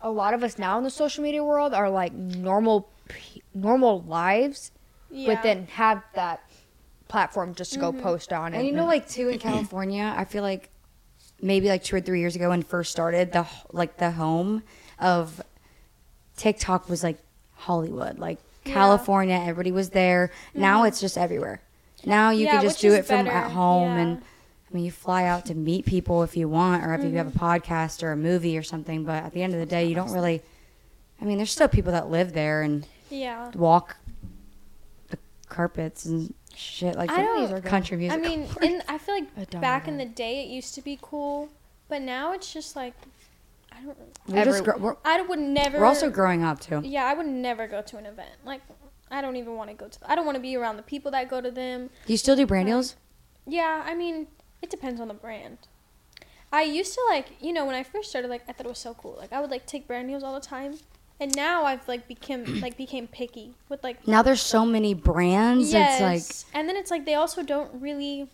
[0.01, 2.89] a lot of us now in the social media world are like normal,
[3.55, 4.71] normal lives,
[5.11, 5.35] yeah.
[5.35, 6.43] but then have that
[7.09, 8.03] platform just to go mm-hmm.
[8.03, 8.59] post on it.
[8.59, 10.71] And you know, like too in California, I feel like
[11.41, 14.63] maybe like two or three years ago when first started, the like the home
[14.99, 15.41] of
[16.37, 17.19] TikTok was like
[17.55, 18.75] Hollywood, like Yeah.
[18.75, 19.35] California.
[19.35, 20.31] Everybody was there.
[20.55, 20.89] Now mm-hmm.
[20.89, 21.63] it's just everywhere.
[22.05, 23.37] Now you Yeah, can just do it from better.
[23.37, 23.99] at home, Yeah.
[23.99, 24.23] and
[24.71, 27.29] I mean, you fly out to meet people if you want, or if you have
[27.29, 27.45] a mm-hmm.
[27.45, 29.03] podcast or a movie or something.
[29.05, 30.43] But at the end of the day, you don't really.
[31.21, 33.51] I mean, there's still people that live there and yeah.
[33.55, 33.97] walk
[35.49, 39.93] carpets and shit like I don't- country I mean, in, I feel like back know.
[39.93, 41.49] in the day it used to be cool,
[41.89, 42.95] but now it's just like
[43.73, 43.97] I don't.
[44.27, 45.79] we're, just every- gro- we're, I would never.
[45.79, 46.81] we're also growing up too.
[46.85, 48.31] Yeah, I would never go to an event.
[48.45, 48.61] Like,
[49.11, 49.99] I don't even want to go to.
[50.11, 51.91] I don't want to be around the people that go to them.
[52.07, 52.97] Do you still do brand deals?
[53.47, 54.27] Yeah, I mean,
[54.63, 55.59] it depends on the brand.
[56.53, 58.79] I used to like, you know, when I first started, like, I thought it was
[58.79, 59.17] so cool.
[59.19, 60.75] Like, I would like take brand deals all the time,
[61.21, 64.07] and now I've like become like became picky with like.
[64.07, 65.73] Now there's so many brands.
[65.73, 68.29] Yes, It's like and then it's like they also don't really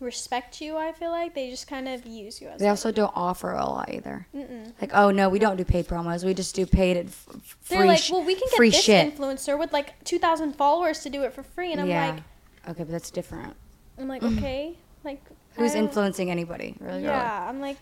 [0.00, 0.76] respect you.
[0.76, 2.60] I feel like they just kind of use you as.
[2.60, 4.26] they also don't offer a lot either.
[4.34, 4.72] Mm-mm.
[4.80, 6.24] Like, oh no, we don't do paid promos.
[6.24, 7.26] We just do paid f-
[7.60, 7.78] free.
[7.78, 9.16] They're like, well, we can get this shit.
[9.16, 12.10] influencer with like two thousand followers to do it for free, and I'm yeah.
[12.10, 12.22] like,
[12.70, 13.54] okay, but that's different.
[13.98, 14.36] I'm like, mm.
[14.36, 15.22] okay, like
[15.56, 16.76] Who's influencing anybody?
[16.80, 16.94] Really?
[16.94, 17.04] really?
[17.04, 17.76] Yeah, I'm like,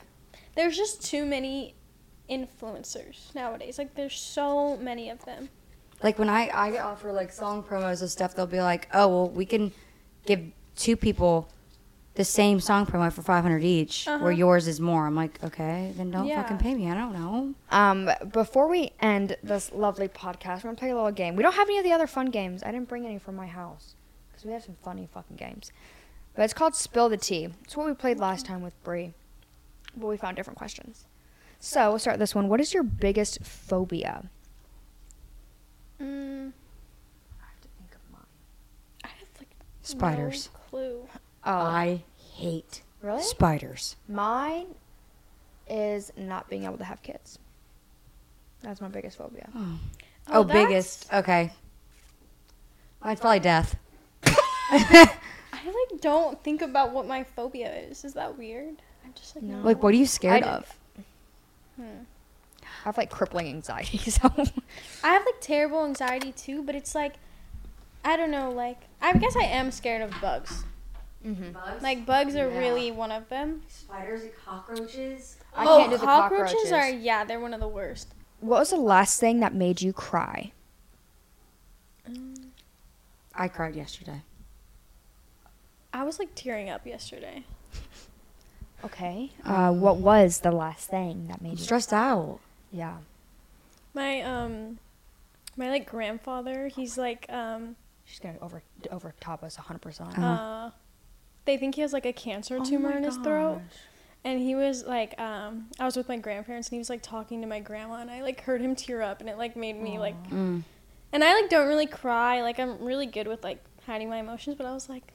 [0.55, 1.75] there's just too many
[2.31, 3.79] influencers nowadays.
[3.79, 5.49] Like there's so many of them.
[6.03, 9.29] Like when I I offer like song promos and stuff, they'll be like, "Oh, well,
[9.29, 9.73] we can
[10.27, 10.41] give
[10.77, 11.49] two people
[12.15, 14.23] the same song promo for 500 each, Uh-huh.
[14.23, 16.43] where yours is more." I'm like, "Okay, then don't Yeah.
[16.43, 16.91] fucking pay me.
[16.91, 21.13] I don't know." Um, before we end this lovely podcast, we're gonna play a little
[21.13, 21.37] game.
[21.37, 22.63] We don't have any of the other fun games.
[22.63, 23.95] I didn't bring any from my house
[24.29, 25.71] because we have some funny fucking games.
[26.35, 27.51] But it's called Spill the Tea.
[27.63, 29.13] It's what we played last time with Bree,
[29.97, 31.05] but we found different questions.
[31.65, 32.49] So we'll start this one.
[32.49, 34.25] What is your biggest phobia?
[36.01, 36.51] Mm,
[37.41, 38.21] I have to think of mine.
[39.05, 40.51] I have like Spiders.
[40.53, 41.09] no clue.
[41.45, 42.03] Oh, I
[42.35, 43.23] hate really?
[43.23, 43.95] spiders.
[44.09, 44.75] Mine
[45.69, 47.39] is not being able to have kids.
[48.63, 49.49] That's my biggest phobia.
[49.55, 51.13] Oh, that's- biggest.
[51.13, 51.53] Okay.
[53.05, 53.77] Mine's probably death.
[54.25, 55.09] I
[55.65, 58.05] like don't think about what my phobia is.
[58.05, 58.83] Is that weird?
[59.05, 59.61] I'm just like no.
[59.61, 60.77] Like, what are you scared I- of?
[61.81, 64.33] I have like crippling anxiety, so
[65.05, 67.15] I have like terrible anxiety too, but it's like
[68.05, 68.51] I don't know.
[68.51, 70.65] Like I guess I am scared of bugs.
[71.27, 71.53] Mm-hmm.
[71.53, 71.83] Bugs.
[71.83, 72.59] Like bugs are Yeah.
[72.59, 73.63] really one of them.
[73.69, 75.37] Spiders and cockroaches.
[75.55, 76.73] I oh, can't do the cockroaches, cockroaches.
[76.73, 78.09] are yeah, they're one of the worst.
[78.41, 80.53] What was the last thing that made you cry?
[83.35, 84.23] I cried yesterday.
[85.93, 87.45] I was like tearing up yesterday.
[88.85, 89.31] Okay.
[89.45, 91.65] Uh, what was the last thing that made you?
[91.65, 92.41] stressed out.
[92.73, 92.97] Yeah.
[93.95, 94.79] My um,
[95.57, 99.79] my like grandfather, he's like um, She's gonna over over top us 100.
[99.81, 100.27] percent Uh-huh.
[100.27, 100.71] uh,
[101.45, 103.61] they think he has like a cancer tumor in his throat.
[104.25, 107.41] And he was like, um, I was with my grandparents and he was like talking
[107.41, 109.99] to my grandma and I like heard him tear up and it like made me
[109.99, 110.63] like, Mm.
[111.13, 112.41] and I like don't really cry.
[112.43, 115.13] Like I'm really good with like hiding my emotions, but I was like,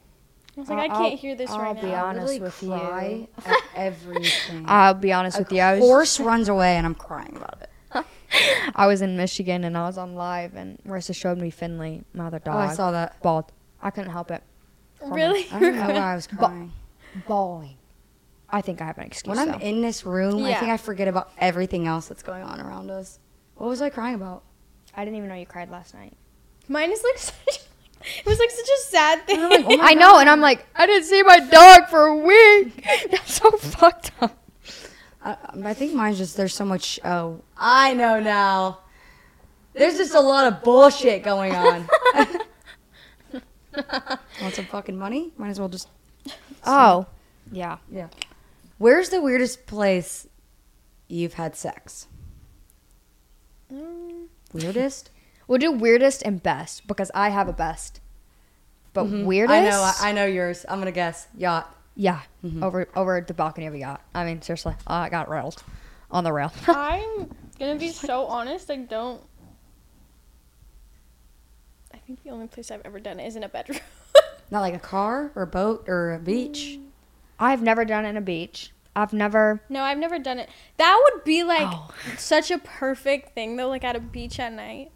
[0.57, 1.63] I was like, I I'll- can't hear this right now.
[1.67, 2.05] I'll right be now.
[2.05, 3.27] honest literally with cry you.
[3.45, 4.65] at everything.
[4.67, 5.59] I'll be honest a with you.
[5.61, 8.05] I was horse runs away and I'm crying about it.
[8.75, 12.27] I was in Michigan and I was on live and Marissa showed me Finley, my
[12.27, 12.55] other dog.
[12.55, 13.21] Oh, I saw that.
[13.21, 13.51] Bald.
[13.81, 14.41] I couldn't help it.
[15.05, 15.47] Really?
[15.51, 16.73] I don't know why I was crying.
[17.27, 17.77] Bawling.
[18.49, 19.29] I think I have an excuse.
[19.29, 19.65] When I'm though.
[19.65, 23.19] in this room, I think I forget about everything else that's going on around us.
[23.55, 24.43] What was I crying about?
[24.95, 26.13] I didn't even know you cried last night.
[26.67, 27.59] Mine is like such,
[28.19, 29.41] it was like such a sad thing.
[29.41, 32.85] Like, oh I know, and I'm like, I didn't see my dog for a week.
[33.11, 34.37] That's so fucked up.
[35.23, 36.99] I, I think mine's just there's so much.
[37.03, 38.79] Oh, I know now.
[39.73, 41.87] There's just a lot of bullshit going on.
[44.41, 45.33] Want some fucking money?
[45.37, 45.87] Might as well just.
[46.65, 47.05] Oh,
[47.51, 47.77] yeah.
[47.91, 48.07] Yeah.
[48.77, 50.27] Where's the weirdest place
[51.07, 52.07] you've had sex?
[53.71, 55.11] Mm, Weirdest?
[55.47, 58.01] We'll do weirdest and best because I have a best.
[58.93, 59.65] But weirdest, Mm-hmm.
[59.67, 59.81] I know.
[59.81, 60.65] I, I know yours.
[60.67, 61.73] I'm gonna guess yacht.
[61.95, 62.21] yeah,
[62.61, 64.01] over over the balcony of a yacht.
[64.13, 65.63] I mean, seriously, I got railed
[66.11, 66.51] on the rail.
[66.67, 67.29] I'm
[67.59, 68.69] gonna be so honest.
[68.71, 69.21] I don't.
[71.93, 73.79] I think the only place I've ever done it is in a bedroom.
[74.51, 76.23] Not like a car or a boat or a Mm.
[76.25, 76.79] beach.
[77.39, 78.71] I've never done it in a beach.
[78.95, 79.61] I've never.
[79.69, 80.49] no, I've never done it.
[80.77, 81.91] That would be like Oh.
[82.17, 84.91] such a perfect thing though, like at a beach at night.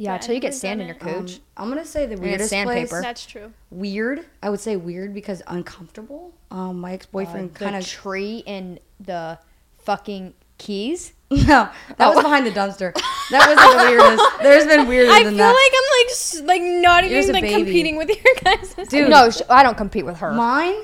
[0.00, 1.40] Yeah, Yeah, until you get sand in done your Um.
[1.58, 2.88] I'm gonna say the it's weirdest sandpaper.
[2.88, 3.02] place.
[3.02, 3.52] That's true.
[3.70, 4.24] Weird.
[4.42, 6.32] I would say weird because uncomfortable.
[6.50, 7.86] Um, my ex boyfriend Uh, kind of.
[7.86, 9.38] tree in the
[9.84, 11.12] fucking keys.
[11.30, 12.14] no, that Oh.
[12.14, 12.92] was behind the dumpster.
[13.30, 14.24] That was like the weirdest.
[14.42, 15.54] There's been weirder I than that.
[15.54, 17.62] I feel like I'm like like not It was even like baby.
[17.64, 18.74] competing with your guys.
[18.88, 19.10] Dude.
[19.10, 20.32] No, sh- I don't compete with her.
[20.32, 20.74] Mine.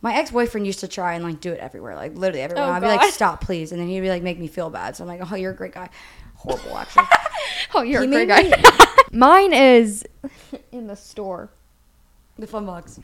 [0.00, 2.66] My ex boyfriend used to try and like do it everywhere, like literally everywhere.
[2.66, 4.94] Oh, I'd be like, "Stop, please," and then he'd be like, "Make me feel bad."
[4.96, 5.88] So I'm like, "Oh, you're a great guy."
[6.36, 7.04] Horrible, actually.
[7.74, 8.84] oh, you're He a great guy.
[9.12, 10.04] Mine is
[10.72, 11.50] in the store.
[12.38, 13.00] the fun box.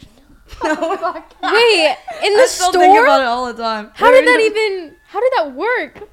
[0.62, 0.74] Oh
[1.42, 2.82] no, Wait, in the I still store?
[2.82, 3.90] think about it all the time.
[3.94, 4.94] How did that even?
[5.08, 6.08] How did that work?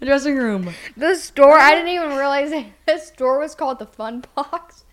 [0.00, 0.72] The dressing room.
[0.96, 1.58] The store.
[1.58, 2.66] I didn't even realize it.
[2.86, 4.84] The store was called the Fun Box.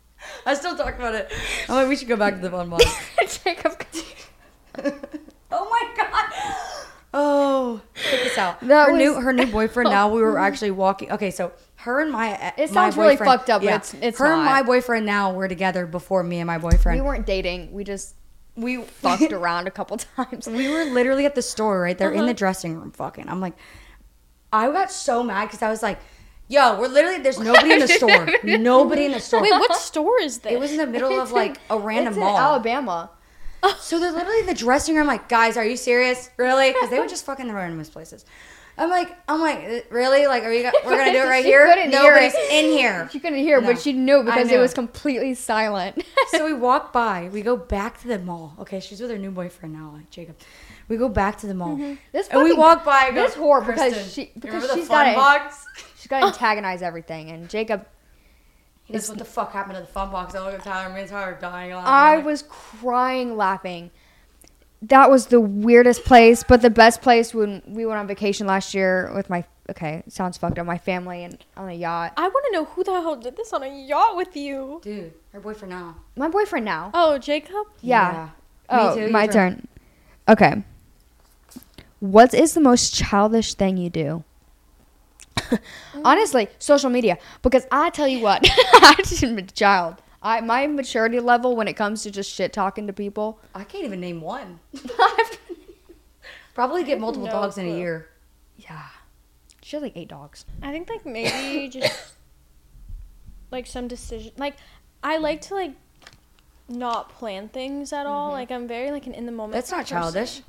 [0.46, 1.32] I still talk about it.
[1.70, 2.86] I'm like, we should go back to the fun box.
[3.44, 3.78] Jacob.
[5.52, 6.82] oh my god.
[7.14, 8.60] Oh, check this out.
[8.62, 9.90] That her new her new boyfriend.
[9.90, 11.12] Now we were actually walking.
[11.12, 14.28] Okay, so her and my It my sounds really fucked up, but it's- it's her
[14.28, 17.00] and my boyfriend now were together before me and my boyfriend.
[17.00, 17.74] We weren't dating.
[17.74, 18.16] We just
[18.56, 20.48] we fucked around a couple times.
[20.48, 22.34] we were literally at the store right there in the uh-huh.
[22.34, 23.28] dressing room fucking.
[23.28, 23.56] I'm like,
[24.54, 26.00] I got so mad because I was like,
[26.48, 29.42] yo, we're literally there's nobody in the store, nobody in the store.
[29.42, 30.54] Wait, what store is this?
[30.54, 32.38] It was in the middle of like a random it's in mall.
[32.38, 33.10] Alabama.
[33.80, 36.30] So they're literally in the dressing room, like, guys, are you serious?
[36.38, 36.72] Really?
[36.72, 38.26] Because they would just fuck in the randomest places.
[38.78, 40.26] I'm like, I'm like, "Uh, really?
[40.28, 40.64] Like, are you?
[40.64, 41.68] Go- we're gonna do it right She here?
[41.90, 42.52] Nobody's it.
[42.52, 43.10] in here.
[43.12, 43.68] She couldn't hear, No.
[43.74, 46.04] but she knew because it was completely silent.
[46.30, 47.30] so we walk by.
[47.34, 48.56] We go back to the mall.
[48.60, 50.38] Okay, she's with her new boyfriend now, like Jacob.
[50.88, 51.78] We go back to the mall,
[52.14, 53.10] This and we walk by.
[53.12, 55.66] go, this whore because "Kristen, she because she's got box.
[55.98, 57.86] she's got to antagonize everything, and Jacob.
[58.92, 60.36] He goes, what the fuck happened to the fun box?
[60.36, 61.72] I look at Tyler, me and Tyler are dying.
[61.72, 61.88] laughing.
[61.88, 63.92] I I'm like, was crying laughing.
[64.84, 68.74] That was the weirdest place, but the best place when we went on vacation last
[68.74, 72.14] year with my okay, sounds fucked up, my family and on a yacht.
[72.18, 74.82] I want to know who the hell did this on a yacht with you.
[74.84, 75.96] dude, her boyfriend now.
[76.18, 76.92] My boyfriend now.
[76.94, 77.68] Oh, Jacob.
[77.82, 78.12] Yeah.
[78.12, 78.26] Yeah.
[78.26, 78.30] Me
[78.70, 79.68] Oh, too, my your turn.
[80.28, 80.64] Okay.
[82.00, 84.24] What is the most childish thing you do?
[86.06, 87.18] Honestly, social media.
[87.42, 90.02] Because I tell you what, I'm a child.
[90.24, 93.40] I my maturity level when it comes to just shit talking to people.
[93.56, 94.60] I can't even name one.
[96.54, 98.08] Probably get multiple no dogs in a year.
[98.58, 98.88] Yeah.
[99.64, 100.46] She had like eight dogs.
[100.62, 102.14] I think like maybe just
[103.50, 104.34] like some decision.
[104.38, 104.58] Like
[105.04, 105.74] I like to like
[106.70, 108.28] not plan things at all.
[108.28, 108.34] Mm-hmm.
[108.34, 109.54] Like I'm very like an in the moment.
[109.54, 109.98] That's not person.
[109.98, 110.42] childish.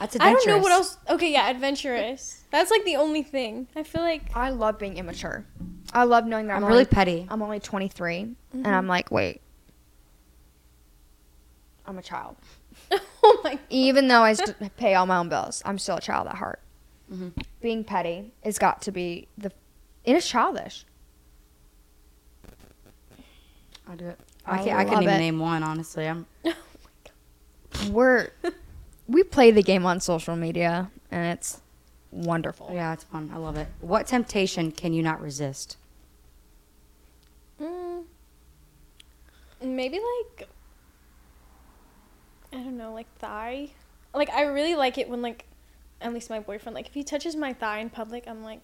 [0.00, 0.98] That's I don't know what else.
[1.08, 2.44] Okay, yeah, adventurous.
[2.50, 3.68] That's like the only thing.
[3.76, 5.44] I feel like I love being immature.
[5.92, 7.26] I love knowing that I'm, I'm really only, petty.
[7.30, 9.40] I'm only 23 and I'm like, wait.
[11.86, 12.36] I'm a child.
[12.90, 13.60] oh my God.
[13.70, 14.34] Even though I
[14.76, 16.60] pay all my own bills, I'm still a child at heart.
[17.12, 17.32] Mhm.
[17.60, 19.52] Being petty has got to be the.
[20.04, 20.84] It is childish.
[23.86, 24.18] I do it.
[24.46, 25.18] I, I can't, I couldn't even it.
[25.18, 26.06] name one, honestly.
[26.08, 27.10] I'm oh my
[27.82, 27.90] god.
[27.90, 28.30] We're
[29.06, 31.60] we play the game on social media, and it's
[32.10, 32.70] wonderful.
[32.72, 33.30] yeah, it's fun.
[33.32, 33.68] I love it.
[33.80, 35.76] What temptation can you not resist?
[37.60, 38.04] Mm,
[39.62, 40.48] maybe like
[42.52, 43.70] I don't know, like thigh.
[44.14, 45.44] Like I really like it when like
[46.00, 48.62] at least my boyfriend like if he touches my thigh in public, I'm like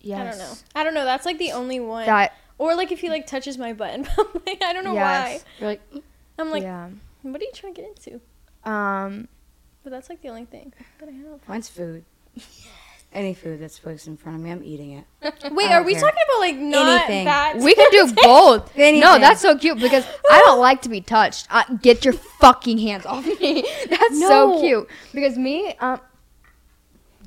[0.00, 0.20] Yes.
[0.20, 0.54] I don't know.
[0.74, 1.04] I don't know.
[1.04, 2.06] That's like the only one.
[2.06, 5.44] That or like if he like touches my butt in public, I don't know Yes.
[5.58, 6.00] You're like, why.
[6.38, 6.88] I'm like, yeah.
[7.22, 8.20] what are you trying to get into?
[8.70, 9.28] Um.
[9.86, 11.48] But that's like the only thing that I have.
[11.48, 12.04] mine's food.
[13.12, 15.04] Any food that's placed in front of me, I'm eating it.
[15.52, 16.00] Wait, are we care.
[16.00, 17.24] talking about like not Anything.
[17.26, 17.58] that?
[17.58, 18.76] We can do both.
[18.76, 21.46] No, that's so cute because I don't like to be touched.
[21.50, 23.64] Uh, get your fucking hands off me.
[23.88, 24.88] That's so cute.
[25.14, 26.00] Because me, um,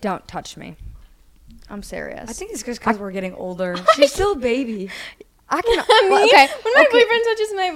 [0.02, 0.76] don't touch me.
[1.70, 2.30] I'm serious.
[2.30, 3.78] I think it's just because we're getting older.
[3.96, 4.92] She's still a baby.
[5.50, 5.78] I can.
[5.78, 6.26] Me?
[6.26, 6.50] okay.
[6.62, 7.04] When my okay.
[7.04, 7.72] boyfriend touches my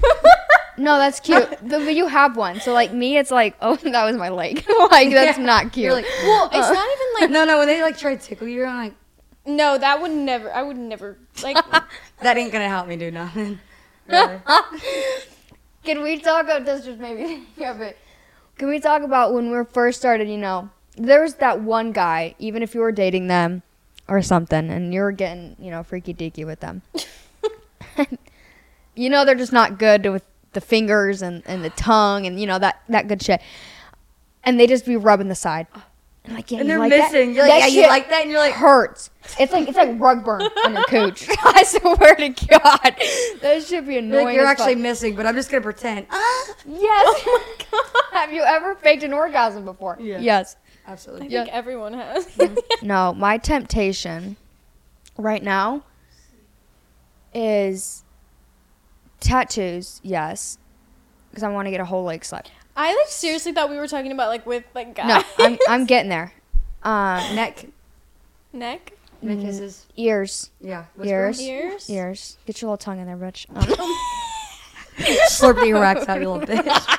[0.00, 0.60] butt.
[0.76, 1.48] No, that's cute.
[1.62, 4.64] but, but you have one, so like me, it's like, oh, that was my leg.
[4.90, 5.44] like that's Yeah.
[5.44, 5.84] not cute.
[5.84, 6.72] You're like, well, it's uh.
[6.72, 7.58] not even like no, no.
[7.58, 8.94] When they like try to tickle you, I'm like,
[9.46, 9.78] no.
[9.78, 10.52] That would never.
[10.52, 11.56] I would never like.
[12.20, 13.58] that ain't gonna help me do nothing.
[14.06, 14.38] Really.
[15.84, 16.84] Can we talk about this?
[16.84, 17.98] Just maybe think of it.
[18.58, 20.28] Can we talk about when we first started?
[20.28, 22.34] You know, there was that one guy.
[22.38, 23.62] Even if you were dating them
[24.08, 26.82] or something, and you were getting, you know, freaky deaky with them.
[28.94, 30.24] you know, they're just not good with
[30.54, 33.40] the fingers and, and the tongue and you know that that good shit.
[34.42, 35.66] And they just be rubbing the side.
[36.24, 37.12] And like, yeah, and you they're like that?
[37.12, 37.34] missing.
[37.34, 39.10] You're like, That yeah, you like that, and you're like, hurts.
[39.38, 41.28] It's like it's like rug burn on your cooch.
[41.44, 42.96] I swear to God,
[43.42, 44.24] that should be you're, annoying.
[44.26, 44.82] like, you're actually fuck.
[44.82, 46.06] missing, but I'm just gonna pretend.
[46.10, 46.54] Ah!
[46.66, 47.26] Yes.
[48.12, 49.98] Have you ever faked an orgasm before?
[50.00, 50.18] Yeah.
[50.18, 50.56] Yes.
[50.86, 51.28] I Absolutely.
[51.28, 51.44] Yeah.
[51.44, 52.38] think everyone has.
[52.82, 54.36] No, my temptation
[55.18, 55.82] right now
[57.34, 58.03] is
[59.24, 60.58] tattoos, yes.
[61.30, 62.46] Because I want to get a whole leg slap.
[62.76, 65.06] I like seriously thought we were talking about like with like guys.
[65.08, 66.32] No, I'm, I'm getting there.
[66.82, 67.66] Um, Neck,
[68.52, 69.40] neck, neck Mm.
[69.40, 69.86] kisses.
[69.96, 70.50] ears.
[70.60, 70.84] Yeah.
[71.02, 71.40] Ears.
[71.40, 71.88] ears.
[71.88, 72.36] Ears.
[72.46, 73.46] Get your little tongue in there, bitch.
[74.96, 76.98] Um, Slurp the erects out, you little bitch.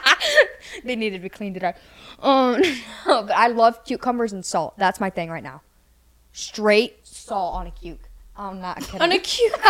[0.84, 1.76] they needed to be cleaned it out.
[2.20, 2.60] Um,
[3.08, 4.74] no, but I love cucumbers and salt.
[4.78, 5.62] That's my thing right now.
[6.34, 8.00] Straight salt on a cuke.
[8.38, 9.02] I'm not kidding.
[9.02, 9.64] On a cucumber.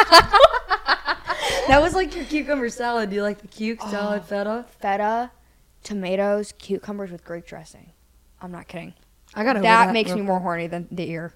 [1.67, 3.09] That was like your cucumber salad.
[3.09, 4.65] Do you like the cuke salad feta?
[4.79, 5.31] feta,
[5.83, 7.91] tomatoes, cucumbers with Greek dressing.
[8.41, 8.93] I'm not kidding.
[9.33, 11.33] I got to That, makes me more horny than the ear.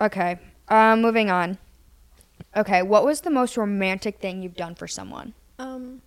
[0.00, 0.38] Okay.
[0.68, 1.58] Um, moving on.
[2.56, 5.32] Okay, what was the most romantic thing you've done for someone?
[5.58, 6.02] Um.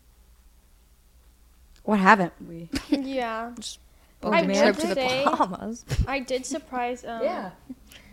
[1.84, 2.70] What haven't we?
[2.89, 3.54] Yeah.
[4.22, 5.86] Book I a trip to the Bahamas.
[6.08, 7.22] I did surprise um,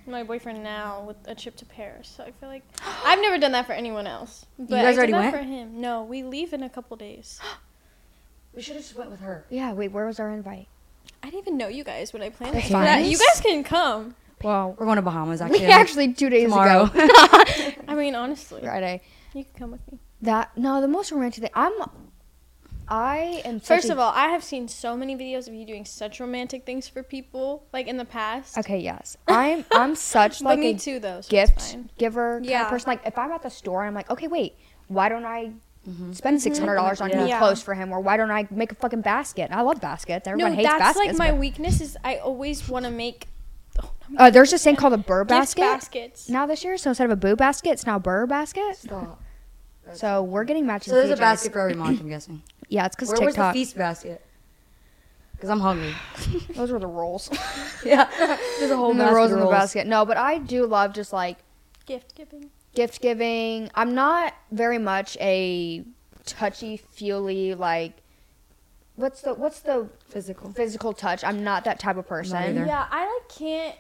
[0.07, 2.13] my boyfriend now with a trip to Paris.
[2.17, 2.63] So I feel like
[3.05, 4.47] I've never done that for anyone else.
[4.59, 5.37] But guys I already did that went?
[5.37, 5.81] for him.
[5.81, 7.41] No, we leave in a couple days.
[8.55, 9.47] We should have just went with her.
[9.49, 10.69] Yeah, wait, where was our invite?
[11.23, 12.73] I didn't even know you guys when I planned That's this.
[12.73, 13.05] But.
[13.05, 14.15] You guys can come.
[14.43, 15.61] Well, We're going to Bahamas actually.
[15.61, 16.05] we actually.
[16.05, 16.83] actually two days tomorrow.
[16.85, 16.93] ago.
[17.89, 19.01] I mean, honestly, Friday.
[19.33, 19.99] you can come with me.
[20.21, 21.51] That no, the most romantic thing.
[21.55, 21.73] I'm,
[22.93, 26.21] I am First of all, I have seen so many videos of you doing such
[26.21, 28.59] romantic things for people, like in the past.
[28.59, 31.23] okay, yes, I'm I'm such like me a too, though.
[31.23, 31.89] So gift fine.
[31.97, 32.65] giver kind Yeah.
[32.65, 32.89] of person.
[32.89, 34.57] Like if I'm at the store I'm like, okay, wait,
[34.89, 35.53] why don't I
[36.13, 37.29] spend six hundred dollars on new Mm-hmm.
[37.29, 37.39] Yeah.
[37.39, 39.49] clothes for him, or why don't I make a fucking basket?
[39.51, 40.29] I love baskets.
[40.29, 40.85] Everyone no, hates baskets.
[40.85, 41.19] that's baskets.
[41.19, 41.81] like my but- weakness.
[41.81, 43.27] Is I always want to make
[44.19, 46.29] uh, there's this thing called a burr basket baskets.
[46.29, 46.77] now this year.
[46.77, 48.77] So instead of a boo basket, it's now a burr basket.
[48.77, 49.23] Stop.
[49.95, 50.93] So we're getting matching.
[50.93, 52.43] So there's a basket for every month, I'm guessing.
[52.73, 53.53] Yeah, it's because Where was the TikTok.
[53.55, 54.25] feast basket?
[55.35, 55.95] Because I'm hungry.
[56.55, 57.29] Those were the rolls.
[57.85, 58.09] yeah.
[58.59, 59.53] There's a whole and the basket rolls of in the rolls.
[59.55, 59.87] basket.
[59.87, 61.37] No, but I do love just like
[61.85, 62.49] Gift giving.
[62.75, 63.69] gift giving.
[63.75, 65.85] I'm not very much a
[66.25, 67.93] touchy feely like.
[68.97, 70.53] What's the what's the Physical.
[70.53, 71.25] physical touch?
[71.25, 72.37] I'm not that type of person.
[72.39, 72.65] either.
[72.65, 73.77] Yeah, I like can't.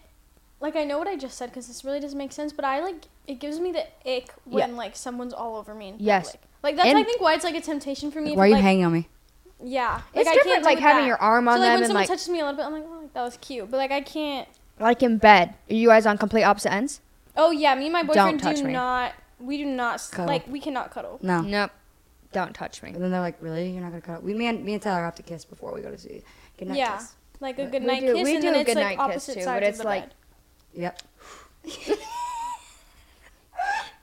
[0.60, 2.80] Like I know what I just said because this really doesn't make sense, but I
[2.82, 4.76] like it gives me the ick when Yeah.
[4.76, 6.26] like someone's all over me in Yes.
[6.32, 6.42] public.
[6.62, 8.34] Like that's And- I think why it's like a temptation for me.
[8.36, 9.08] Why are you like, hanging on me?
[9.64, 11.06] Yeah, It's I different, can't like, having that.
[11.08, 12.66] your arm on so, like, them when and, someone like- touches me a little bit,
[12.66, 13.70] I'm like, oh, that was cute.
[13.70, 14.48] But like I can't.
[14.80, 15.54] Like in bed.
[15.70, 17.00] Are you guys on complete opposite ends?
[17.36, 18.72] Oh yeah, me and my boyfriend do me.
[18.72, 19.12] not.
[19.38, 20.26] We do not Cuddle.
[20.26, 21.18] like we cannot cuddle.
[21.22, 21.40] No.
[21.40, 21.70] Nope.
[22.32, 22.90] Don't touch me.
[22.90, 23.70] And then they're like, really?
[23.70, 24.22] You're not going to cut up?
[24.22, 26.22] We, me, and, me and Tyler have to kiss before we go to see.
[26.58, 27.12] Good night yeah, kiss.
[27.40, 28.66] like a But good we night do- kiss, we do and do then a it's
[28.74, 30.14] good like night kiss, too, sides but of it's the like- bed.
[30.74, 31.02] Yep.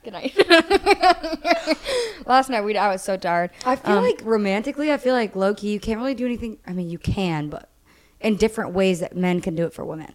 [0.02, 0.34] Good night.
[2.26, 3.50] Last night we I was so tired.
[3.66, 6.58] I feel Um, like romantically, I feel like low key, you can't really do anything.
[6.66, 7.68] I mean, you can, but
[8.20, 10.14] in different ways that men can do it for women.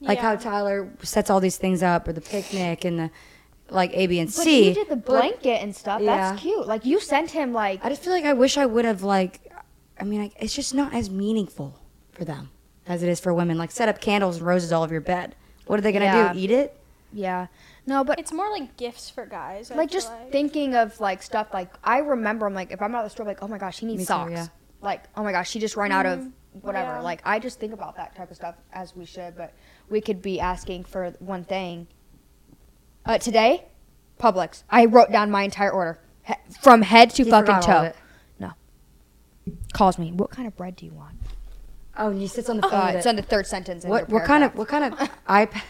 [0.00, 3.10] Like how Tyler sets all these things up, or the picnic and the
[3.68, 4.68] like A, B, and But C.
[4.68, 6.00] you did the blanket and stuff.
[6.00, 6.30] Yeah.
[6.30, 6.66] That's cute.
[6.66, 9.52] Like you sent him like I just feel like I wish I would have like.
[10.00, 11.78] I mean, like, it's just not as meaningful
[12.12, 12.48] for them
[12.86, 13.58] as it is for women.
[13.58, 15.36] Like set up candles and roses all over your bed.
[15.66, 16.32] What are they gonna Yeah.
[16.32, 16.38] do?
[16.38, 16.79] Eat it?
[17.12, 17.46] Yeah.
[17.86, 19.70] No, but It's more like gifts for guys.
[19.70, 20.30] I like just like.
[20.30, 23.26] thinking of like stuff like I remember I'm like if I'm out at the store
[23.26, 24.46] like oh my gosh he needs Me too, socks yeah.
[24.80, 26.26] like oh my gosh she just ran out of
[26.62, 27.00] whatever Yeah.
[27.00, 29.52] like I just think about that type of stuff as we should but
[29.88, 31.86] we could be asking for one thing
[33.06, 33.64] uh, today
[34.20, 37.82] Publix I wrote down my entire order he- from head to He fucking forgot all
[37.82, 37.96] toe it.
[39.72, 41.14] calls me what kind of bread do you want
[41.98, 42.72] Oh, and he sits on the phone.
[42.72, 44.98] uh, it's on the third sentence in what what kind of what kind of
[45.28, 45.62] iPad?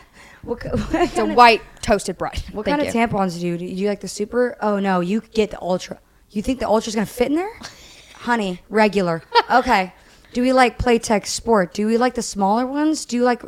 [0.42, 3.58] What, what it's a of, white toasted bread what Thank kind of tampons do you
[3.58, 3.64] do?
[3.64, 4.56] You like the super?
[4.60, 5.98] Oh no, you get the ultra.
[6.30, 7.58] You think the ultra's gonna fit in there?
[8.14, 9.22] Honey, regular.
[9.50, 9.92] Okay.
[10.32, 11.74] Do we like Playtex Sport?
[11.74, 13.04] Do we like the smaller ones?
[13.04, 13.42] Do you like?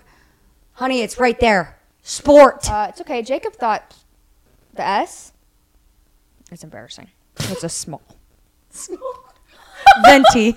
[0.72, 1.78] Honey, it's right there.
[2.02, 2.68] Sport.
[2.68, 3.94] uh, it's okay Jacob thought
[4.74, 5.32] the S
[6.50, 8.02] it's embarrassing it's a small
[8.70, 9.24] small.
[10.04, 10.56] Venti.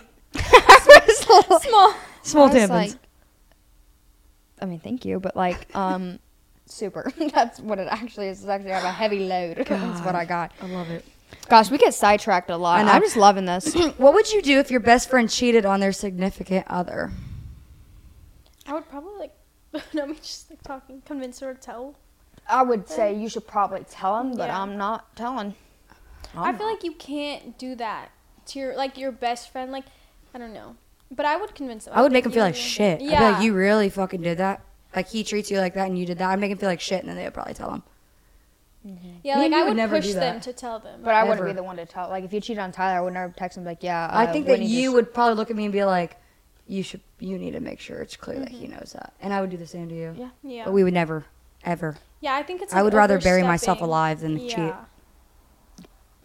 [1.09, 1.93] small.
[2.23, 2.69] Small was tampons.
[2.69, 2.91] like-
[4.61, 6.17] I mean, thank you, but like, um,
[6.65, 7.11] super.
[7.33, 8.39] That's what it actually is.
[8.39, 9.57] It's actually I have a heavy load.
[9.69, 10.51] That's what I got.
[10.61, 11.05] I love it.
[11.49, 12.79] Gosh, we get sidetracked a lot.
[12.79, 12.91] I know.
[12.91, 13.75] I'm just loving this.
[13.97, 17.11] What would you do if your best friend cheated on their significant other?
[18.67, 19.33] I would probably like.
[19.93, 21.95] no, me just like talking, convince her to tell.
[22.49, 24.61] I would say you should probably tell him, but Yeah.
[24.61, 25.55] I'm not telling.
[26.37, 28.09] I feel like you can't do that
[28.47, 29.71] to your like your best friend.
[29.71, 29.85] Like,
[30.33, 30.75] I don't know,
[31.11, 31.93] but I would convince them.
[31.95, 32.95] I would make think him feel like would- shit.
[33.01, 33.29] I'd be Yeah.
[33.31, 34.61] like, you really fucking did that?
[34.95, 36.29] Like he treats you like that and you did that.
[36.29, 37.83] I'd make him feel like shit and then they would probably tell him.
[39.23, 40.43] yeah, Me like and you I would would never push do them that.
[40.43, 41.01] to tell them.
[41.03, 41.49] But I wouldn't Ever.
[41.49, 42.07] be the one to tell.
[42.09, 44.31] Like, if you cheated on Tyler, I would never text him like, "Yeah." I uh,
[44.31, 46.17] think that Whitney you just- would probably look at me and be like,
[46.67, 49.13] you should, you need to make sure it's clear that he knows that.
[49.21, 50.15] And I would do the same to you.
[50.17, 50.29] Yeah.
[50.43, 51.25] yeah, But we would never,
[51.63, 51.95] ever.
[52.21, 52.73] yeah, I think it's.
[52.73, 53.87] I like, would rather bury myself overstepping.
[53.89, 54.57] alive than cheat.
[54.57, 54.75] Yeah.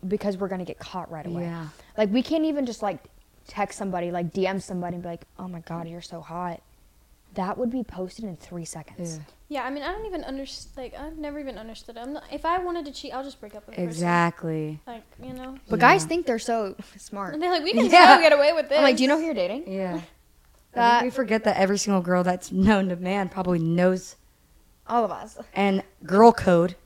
[0.07, 1.43] because we're gonna get caught right away.
[1.43, 1.69] Yeah.
[1.99, 3.05] Like, we can't even just like
[3.47, 6.61] text somebody, like DM somebody, and be like, "Oh my god, you're so hot."
[7.35, 9.17] That would be posted in three seconds.
[9.19, 9.23] Yeah.
[9.53, 10.77] Yeah, I mean, I don't even understand.
[10.77, 11.97] Like, I've never even understood.
[11.97, 12.01] it.
[12.01, 13.89] I'm not, if I wanted to cheat, I'll just break up with the person.
[13.89, 14.81] Exactly.
[14.87, 15.89] Like, you know, But Yeah.
[15.93, 17.35] guys think they're so smart.
[17.35, 18.13] and they're like, we can Yeah.
[18.15, 18.79] still get away with this.
[18.79, 19.65] I'm like, do you know who you're dating?
[19.73, 19.95] Yeah.
[20.75, 24.15] I That- think we forget that every single girl that's known to man probably knows
[24.89, 25.37] All of us.
[25.55, 26.77] and girl code.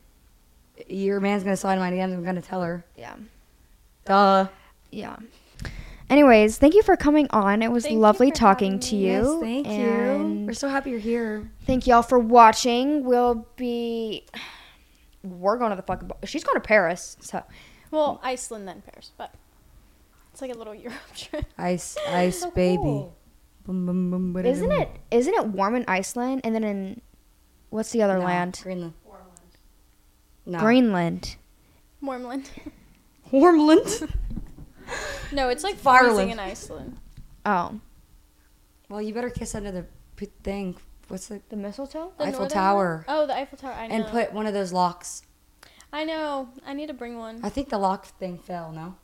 [0.89, 2.15] Your man's gonna slide in my DMs.
[2.15, 2.85] I'm gonna tell her.
[2.97, 3.15] Yeah.
[4.07, 4.49] Duh.
[4.91, 5.17] Yeah.
[6.15, 7.61] Anyways, thank you for coming on.
[7.61, 9.11] It was Thank lovely for talking to you.
[9.11, 10.45] Yes, thank you.
[10.47, 11.51] We're so happy you're here.
[11.67, 13.03] Thank y'all for watching.
[13.03, 14.25] We'll be.
[15.25, 16.09] We're going to the fucking.
[16.23, 17.17] She's going to Paris.
[17.19, 17.43] So
[17.91, 19.35] Well, Iceland then Paris, but
[20.31, 21.47] it's like a little Europe trip.
[21.59, 22.77] Ice, ice, So baby.
[22.77, 23.17] cool.
[23.67, 24.91] Boom, boom, boom, isn't it?
[25.11, 27.01] Isn't it warm in Iceland and then in
[27.71, 28.61] what's the other No, land?
[28.63, 28.95] Greenland.
[30.47, 30.61] No.
[30.61, 31.35] Greenland.
[32.01, 32.47] Mormland.
[33.33, 34.13] Warmland.
[35.33, 36.15] no, it's like Fireland.
[36.15, 36.97] freezing in Iceland.
[37.47, 37.81] Oh,
[38.89, 40.77] well, you better kiss under the p- thing.
[41.09, 42.13] What's the the mistletoe.
[42.19, 43.05] The Eiffel northern Tower.
[43.07, 43.17] one?
[43.17, 43.73] Oh, the Eiffel Tower.
[43.73, 43.95] I know.
[43.95, 45.23] and put one of those locks.
[45.93, 46.49] I know.
[46.67, 47.41] I need to bring one.
[47.43, 48.73] I think the lock thing fell.
[48.73, 48.97] No.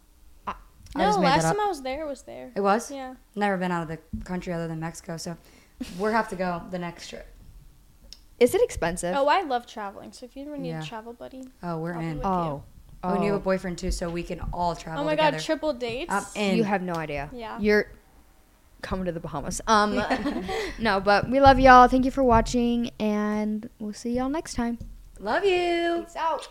[0.47, 0.55] I
[0.97, 1.57] No, just made last that up.
[1.57, 2.51] time I was there was there.
[2.57, 2.91] It was.
[2.91, 3.15] Yeah.
[3.37, 5.37] Never been out of the country other than Mexico, so
[5.99, 7.27] we'll have to go the next trip.
[8.41, 9.15] Is it expensive?
[9.17, 10.13] Oh, I love traveling.
[10.13, 10.83] So if you ever need Yeah.
[10.83, 12.17] a travel buddy, Oh, we're I'll be in.
[12.17, 12.63] with oh.
[13.03, 15.39] Oh, and you have a boyfriend too, so we can all travel oh my together.
[15.39, 16.13] god, triple dates.
[16.13, 16.57] I'm in.
[16.57, 17.31] You have no idea.
[17.33, 17.59] Yeah.
[17.59, 17.91] You're
[18.83, 19.61] coming to the Bahamas.
[19.67, 20.03] Um
[20.79, 21.89] no, but we love y'all.
[21.89, 24.79] Thank you for watching and we'll see y'all next time.
[25.19, 26.05] Love you.
[26.07, 26.49] Peace out.